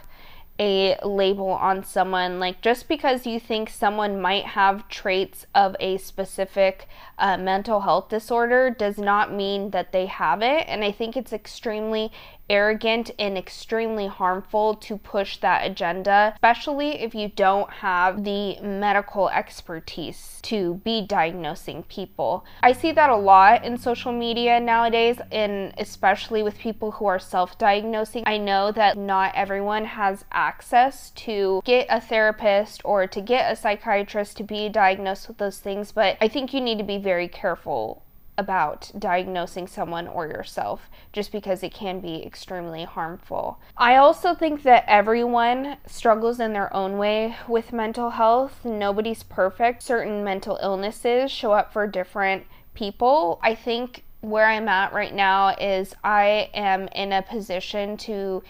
a 0.61 0.99
label 1.05 1.51
on 1.51 1.85
someone. 1.85 2.41
Like, 2.41 2.61
just 2.61 2.89
because 2.89 3.27
you 3.27 3.39
think 3.39 3.71
someone 3.71 4.21
might 4.21 4.45
have 4.45 4.89
traits 4.89 5.47
of 5.55 5.77
a 5.79 5.99
specific 5.99 6.89
uh, 7.19 7.37
mental 7.37 7.83
health 7.83 8.09
disorder 8.09 8.71
does 8.71 8.99
not 8.99 9.33
mean 9.33 9.71
that 9.71 9.93
they 9.93 10.07
have 10.07 10.43
it. 10.43 10.65
And 10.67 10.83
I 10.83 10.91
think 10.91 11.17
it's 11.17 11.33
extremely 11.33 12.11
arrogant 12.51 13.11
and 13.19 13.37
extremely 13.37 14.07
harmful 14.07 14.75
to 14.75 14.97
push 14.97 15.39
that 15.39 15.67
agenda, 15.67 16.33
especially 16.35 17.01
if 17.01 17.15
you 17.15 17.29
don't 17.29 17.71
have 17.71 18.25
the 18.25 18.61
medical 18.61 19.29
expertise 19.31 20.41
to 20.43 20.75
be 20.85 21.03
diagnosing 21.03 21.83
people. 21.85 22.45
I 22.63 22.73
see 22.73 22.93
that 22.93 23.11
a 23.11 23.17
lot 23.17 23.65
in 23.65 23.77
social 23.77 24.13
media 24.13 24.61
nowadays, 24.61 25.19
and 25.31 25.75
especially 25.79 26.43
with 26.43 26.59
people 26.59 26.93
who 26.93 27.07
are 27.07 27.19
self 27.19 27.59
diagnosing. 27.59 28.25
I 28.27 28.39
know 28.39 28.73
that 28.73 28.97
not 28.97 29.35
everyone 29.35 29.85
has 29.85 30.25
access 30.33 31.11
to 31.11 31.61
get 31.65 31.87
a 31.91 32.01
therapist 32.01 32.81
or 32.85 33.07
to 33.07 33.21
get 33.21 33.53
a 33.53 33.57
psychiatrist 33.57 34.37
to 34.39 34.43
be 34.43 34.69
diagnosed 34.69 35.29
with 35.29 35.39
those 35.39 35.59
things, 35.59 35.93
but 35.93 36.17
I 36.21 36.29
think 36.29 36.55
you 36.55 36.61
need 36.61 36.79
to 36.79 36.85
be 36.85 36.99
very 36.99 37.29
careful 37.29 38.03
about 38.39 38.91
diagnosing 38.99 39.67
someone 39.67 40.09
or 40.09 40.27
yourself 40.27 40.89
just 41.13 41.33
because 41.33 41.63
it 41.63 41.75
can 41.75 42.01
be 42.01 42.25
extremely 42.25 42.85
harmful. 42.85 43.59
I 43.77 43.97
also 43.97 44.35
think 44.35 44.63
that 44.63 44.85
everyone 44.87 45.77
struggles 45.87 46.41
in 46.41 46.53
their 46.55 46.75
own 46.75 46.97
way 46.97 47.37
with 47.49 47.73
mental 47.73 48.11
health. 48.11 48.65
Nobody's 48.65 49.25
perfect. 49.25 49.83
Certain 49.83 50.25
mental 50.25 50.59
illnesses 50.63 51.31
show 51.31 51.53
up 51.53 51.73
for 51.73 51.87
different 51.87 52.45
people. 52.75 53.41
I 53.43 53.55
think 53.55 54.05
where 54.21 54.47
I'm 54.47 54.69
at 54.69 54.93
right 54.93 55.15
now 55.15 55.55
is 55.57 55.95
I 56.03 56.51
am 56.55 56.89
in 56.95 57.13
a 57.13 57.23
position 57.23 57.97
to 57.99 58.43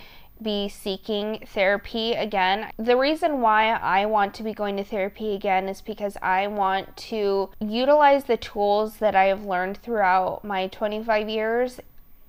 be 0.43 0.69
seeking 0.69 1.45
therapy 1.47 2.13
again. 2.13 2.71
The 2.79 2.97
reason 2.97 3.41
why 3.41 3.71
I 3.71 4.07
want 4.07 4.35
to 4.35 4.43
be 4.43 4.53
going 4.53 4.77
to 4.77 4.85
therapy 4.85 5.35
again 5.35 5.69
is 5.69 5.81
because 5.81 6.17
I 6.23 6.47
want 6.47 6.97
to 7.09 7.51
utilize 7.61 8.25
the 8.25 8.37
tools 8.37 8.99
that 8.99 9.15
I 9.15 9.25
have 9.25 9.45
learned 9.45 9.79
throughout 9.79 10.45
my 10.45 10.69
25 10.69 11.29
years 11.29 11.81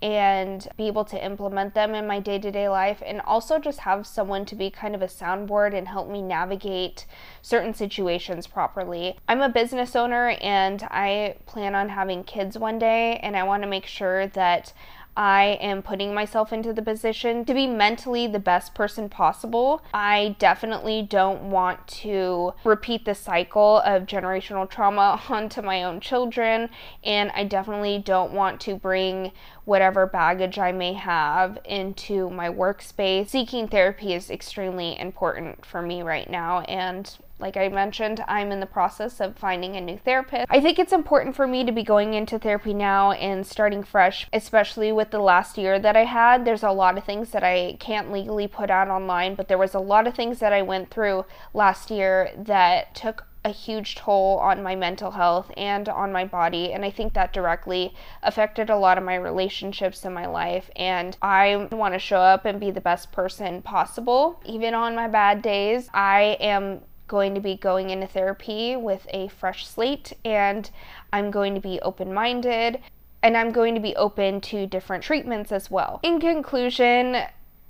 and 0.02 0.68
be 0.78 0.88
able 0.88 1.04
to 1.04 1.24
implement 1.24 1.74
them 1.74 1.94
in 1.94 2.08
my 2.08 2.20
day 2.20 2.40
to 2.40 2.52
day 2.52 2.70
life, 2.70 3.04
and 3.06 3.20
also 3.22 3.60
just 3.60 3.80
have 3.80 4.08
someone 4.08 4.46
to 4.46 4.56
be 4.56 4.70
kind 4.70 4.96
of 4.96 5.02
a 5.02 5.08
soundboard 5.08 5.78
and 5.78 5.90
help 5.90 6.10
me 6.10 6.22
navigate 6.22 7.06
certain 7.42 7.74
situations 7.74 8.48
properly. 8.48 9.18
I'm 9.28 9.42
a 9.42 9.50
business 9.50 9.96
owner 9.98 10.30
and 10.42 10.84
I 10.84 11.36
plan 11.46 11.76
on 11.76 11.90
having 11.90 12.24
kids 12.24 12.58
one 12.58 12.80
day, 12.80 13.20
and 13.22 13.36
I 13.36 13.44
want 13.44 13.64
to 13.64 13.70
make 13.70 13.86
sure 13.86 14.28
that 14.28 14.72
I 15.20 15.58
am 15.60 15.82
putting 15.82 16.14
myself 16.14 16.54
into 16.54 16.72
the 16.72 16.82
position 16.82 17.44
to 17.44 17.54
be 17.54 17.68
mentally 17.68 18.26
the 18.26 18.40
best 18.40 18.74
person 18.74 19.10
possible. 19.10 19.84
I 19.94 20.38
definitely 20.40 21.02
don't 21.02 21.52
want 21.52 21.86
to 22.04 22.54
repeat 22.64 23.04
the 23.04 23.14
cycle 23.14 23.80
of 23.80 24.06
generational 24.06 24.70
trauma 24.70 25.22
onto 25.30 25.62
my 25.62 25.84
own 25.84 26.00
children, 26.00 26.70
and 27.04 27.32
I 27.36 27.44
definitely 27.44 28.00
don't 28.00 28.32
want 28.32 28.62
to 28.62 28.76
bring 28.76 29.34
whatever 29.66 30.08
baggage 30.08 30.58
I 30.58 30.72
may 30.72 30.94
have 30.94 31.58
into 31.66 32.30
my 32.30 32.50
workspace. 32.50 33.28
Seeking 33.28 33.68
therapy 33.68 34.14
is 34.14 34.30
extremely 34.30 34.98
important 34.98 35.66
for 35.66 35.82
me 35.82 36.02
right 36.02 36.30
now, 36.30 36.62
and 36.62 37.14
like 37.40 37.58
I 37.58 37.70
mentioned, 37.70 38.24
I'm 38.28 38.52
in 38.52 38.60
the 38.60 38.66
process 38.66 39.20
of 39.20 39.38
finding 39.38 39.76
a 39.76 39.82
new 39.82 39.98
therapist. 39.98 40.46
I 40.50 40.60
think 40.60 40.78
it's 40.78 40.94
important 40.94 41.36
for 41.36 41.48
me 41.48 41.64
to 41.64 41.72
be 41.72 41.84
going 41.84 42.14
into 42.14 42.38
therapy 42.38 42.74
now 42.74 43.12
and 43.14 43.48
starting 43.48 43.84
fresh, 43.84 44.28
especially 44.34 44.92
with 44.92 45.12
the 45.12 45.20
last 45.20 45.58
year 45.58 45.80
that 45.80 45.96
I 45.96 46.04
had. 46.04 46.46
There's 46.46 46.64
a 46.64 46.72
lot 46.72 46.98
of 46.98 47.06
things 47.06 47.32
that 47.32 47.44
I 47.44 47.78
can't 47.80 48.12
legally 48.12 48.48
put 48.48 48.70
out 48.70 48.90
online, 48.90 49.36
but 49.36 49.48
there 49.48 49.58
was 49.58 49.74
a 49.74 49.80
lot 49.80 50.08
of 50.08 50.16
things 50.16 50.40
that 50.40 50.54
I 50.54 50.62
went 50.62 50.90
through 50.90 51.26
last 51.54 51.90
year 51.90 52.32
that 52.38 52.94
took 52.94 53.26
a 53.46 53.50
huge 53.52 53.96
toll 53.96 54.38
on 54.40 54.62
my 54.62 54.76
mental 54.76 55.12
health 55.12 55.50
and 55.56 55.88
on 55.88 56.12
my 56.12 56.26
body. 56.26 56.74
And 56.74 56.84
I 56.84 56.92
think 56.92 57.14
that 57.14 57.32
directly 57.32 57.94
affected 58.22 58.70
a 58.70 58.78
lot 58.78 58.98
of 58.98 59.04
my 59.04 59.16
relationships 59.16 60.04
in 60.04 60.14
my 60.14 60.26
life. 60.26 60.70
And 60.76 61.16
I 61.22 61.68
want 61.72 61.94
to 61.94 62.00
show 62.00 62.20
up 62.20 62.46
and 62.46 62.60
be 62.60 62.72
the 62.72 62.82
best 62.82 63.12
person 63.12 63.62
possible. 63.62 64.42
Even 64.46 64.74
on 64.74 64.96
my 64.96 65.08
bad 65.08 65.42
days, 65.42 65.90
I 65.94 66.38
am 66.42 66.82
going 67.10 67.36
to 67.36 67.42
be 67.42 67.58
going 67.58 67.90
into 67.90 68.08
therapy 68.08 68.78
with 68.78 69.06
a 69.10 69.28
fresh 69.28 69.68
slate 69.68 70.14
and 70.24 70.72
I'm 71.12 71.32
going 71.32 71.56
to 71.56 71.60
be 71.60 71.82
open 71.82 72.14
minded 72.14 72.80
and 73.22 73.36
I'm 73.36 73.52
going 73.52 73.76
to 73.76 73.82
be 73.82 73.96
open 73.98 74.40
to 74.42 74.66
different 74.66 75.04
treatments 75.04 75.52
as 75.52 75.70
well. 75.70 76.00
In 76.04 76.22
conclusion, 76.22 77.24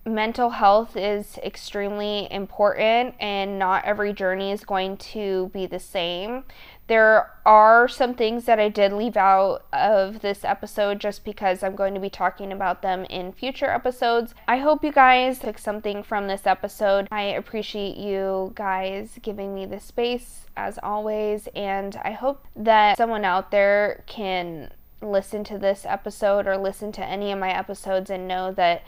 mental 0.05 0.51
health 0.51 0.95
is 0.95 1.39
extremely 1.43 2.27
important 2.31 3.15
and 3.19 3.57
not 3.57 3.85
every 3.85 4.13
journey 4.13 4.51
is 4.51 4.63
going 4.63 4.97
to 4.97 5.49
be 5.53 5.65
the 5.65 5.79
same. 5.79 6.43
There 6.89 7.29
are 7.45 7.87
some 7.87 8.15
things 8.15 8.45
that 8.45 8.59
I 8.59 8.67
did 8.67 8.91
leave 8.91 9.15
out 9.15 9.63
of 9.71 10.21
this 10.21 10.43
episode 10.43 10.99
just 10.99 11.23
because 11.23 11.61
I'm 11.61 11.75
going 11.75 11.93
to 11.93 11.99
be 11.99 12.09
talking 12.09 12.51
about 12.51 12.81
them 12.81 13.05
in 13.05 13.31
future 13.31 13.69
episodes. 13.69 14.33
I 14.47 14.57
hope 14.57 14.83
you 14.83 14.91
guys 14.91 15.37
took 15.37 15.59
something 15.59 16.01
from 16.01 16.27
this 16.27 16.47
episode. 16.47 17.07
I 17.11 17.21
appreciate 17.21 17.95
you 17.95 18.53
guys 18.55 19.19
giving 19.21 19.53
me 19.53 19.67
the 19.67 19.79
space 19.79 20.47
as 20.57 20.79
always, 20.81 21.47
and 21.55 21.95
I 22.03 22.11
hope 22.13 22.47
that 22.55 22.97
someone 22.97 23.23
out 23.23 23.51
there 23.51 24.03
can 24.07 24.71
listen 24.99 25.43
to 25.43 25.59
this 25.59 25.85
episode 25.85 26.47
or 26.47 26.57
listen 26.57 26.91
to 26.93 27.05
any 27.05 27.31
of 27.31 27.37
my 27.37 27.51
episodes 27.51 28.09
and 28.09 28.27
know 28.27 28.51
that 28.53 28.81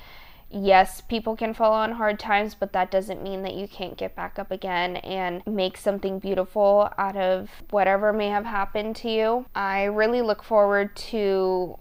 yes, 0.51 1.01
people 1.01 1.35
can 1.35 1.53
fall 1.53 1.73
on 1.73 1.93
hard 1.93 2.19
times, 2.19 2.55
but 2.55 2.73
that 2.73 2.91
doesn't 2.91 3.23
mean 3.23 3.43
that 3.43 3.55
you 3.55 3.67
can't 3.67 3.97
get 3.97 4.15
back 4.15 4.37
up 4.37 4.51
again 4.51 4.97
and 4.97 5.45
make 5.45 5.77
something 5.77 6.19
beautiful 6.19 6.89
out 6.97 7.15
of 7.17 7.49
whatever 7.69 8.13
may 8.13 8.29
have 8.29 8.45
happened 8.45 8.95
to 8.97 9.09
you. 9.09 9.45
I 9.55 9.83
really 9.83 10.21
look 10.21 10.43
forward 10.43 10.95
to 10.95 11.77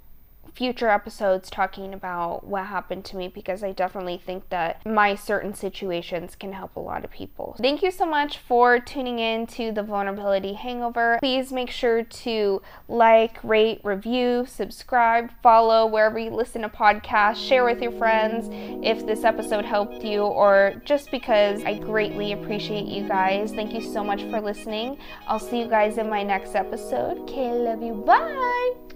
future 0.55 0.89
episodes 0.89 1.51
talking 1.51 1.95
about 1.95 2.47
what 2.47 2.67
happened 2.67 3.05
to 3.07 3.17
me 3.17 3.29
because 3.29 3.63
I 3.63 3.73
definitely 3.73 4.21
think 4.25 4.49
that 4.51 4.85
my 4.87 5.15
certain 5.15 5.55
situations 5.55 6.37
can 6.37 6.53
help 6.53 6.77
a 6.77 6.81
lot 6.81 7.05
of 7.05 7.11
people. 7.11 7.57
Thank 7.61 7.83
you 7.83 7.91
so 7.91 8.07
much 8.07 8.39
for 8.39 8.79
tuning 8.79 9.19
in 9.19 9.47
to 9.49 9.73
the 9.73 9.83
Vulnerability 9.83 10.55
Hangover. 10.55 11.19
Please 11.21 11.53
make 11.53 11.71
sure 11.71 12.03
to 12.03 12.63
like, 12.89 13.43
rate, 13.43 13.81
review, 13.85 14.47
subscribe, 14.47 15.31
follow 15.43 15.87
wherever 15.87 16.19
you 16.19 16.31
listen 16.31 16.63
to 16.63 16.69
podcasts, 16.69 17.47
share 17.47 17.65
with 17.65 17.81
your 17.81 17.93
friends 17.93 18.49
if 18.85 19.07
this 19.07 19.25
episode 19.25 19.65
helped 19.65 20.03
you 20.03 20.23
or 20.23 20.75
just 20.85 21.11
because 21.11 21.65
I 21.65 21.79
greatly 21.79 22.33
appreciate 22.33 22.87
you 22.87 23.07
guys. 23.07 23.53
Thank 23.53 23.73
you 23.73 23.81
so 23.81 24.03
much 24.03 24.23
for 24.25 24.41
listening. 24.41 24.99
I'll 25.27 25.39
see 25.39 25.61
you 25.61 25.69
guys 25.69 25.99
in 25.99 26.09
my 26.09 26.23
next 26.23 26.55
episode. 26.55 27.19
Okay, 27.21 27.53
love 27.53 27.83
you. 27.83 27.95
Bye. 27.95 28.90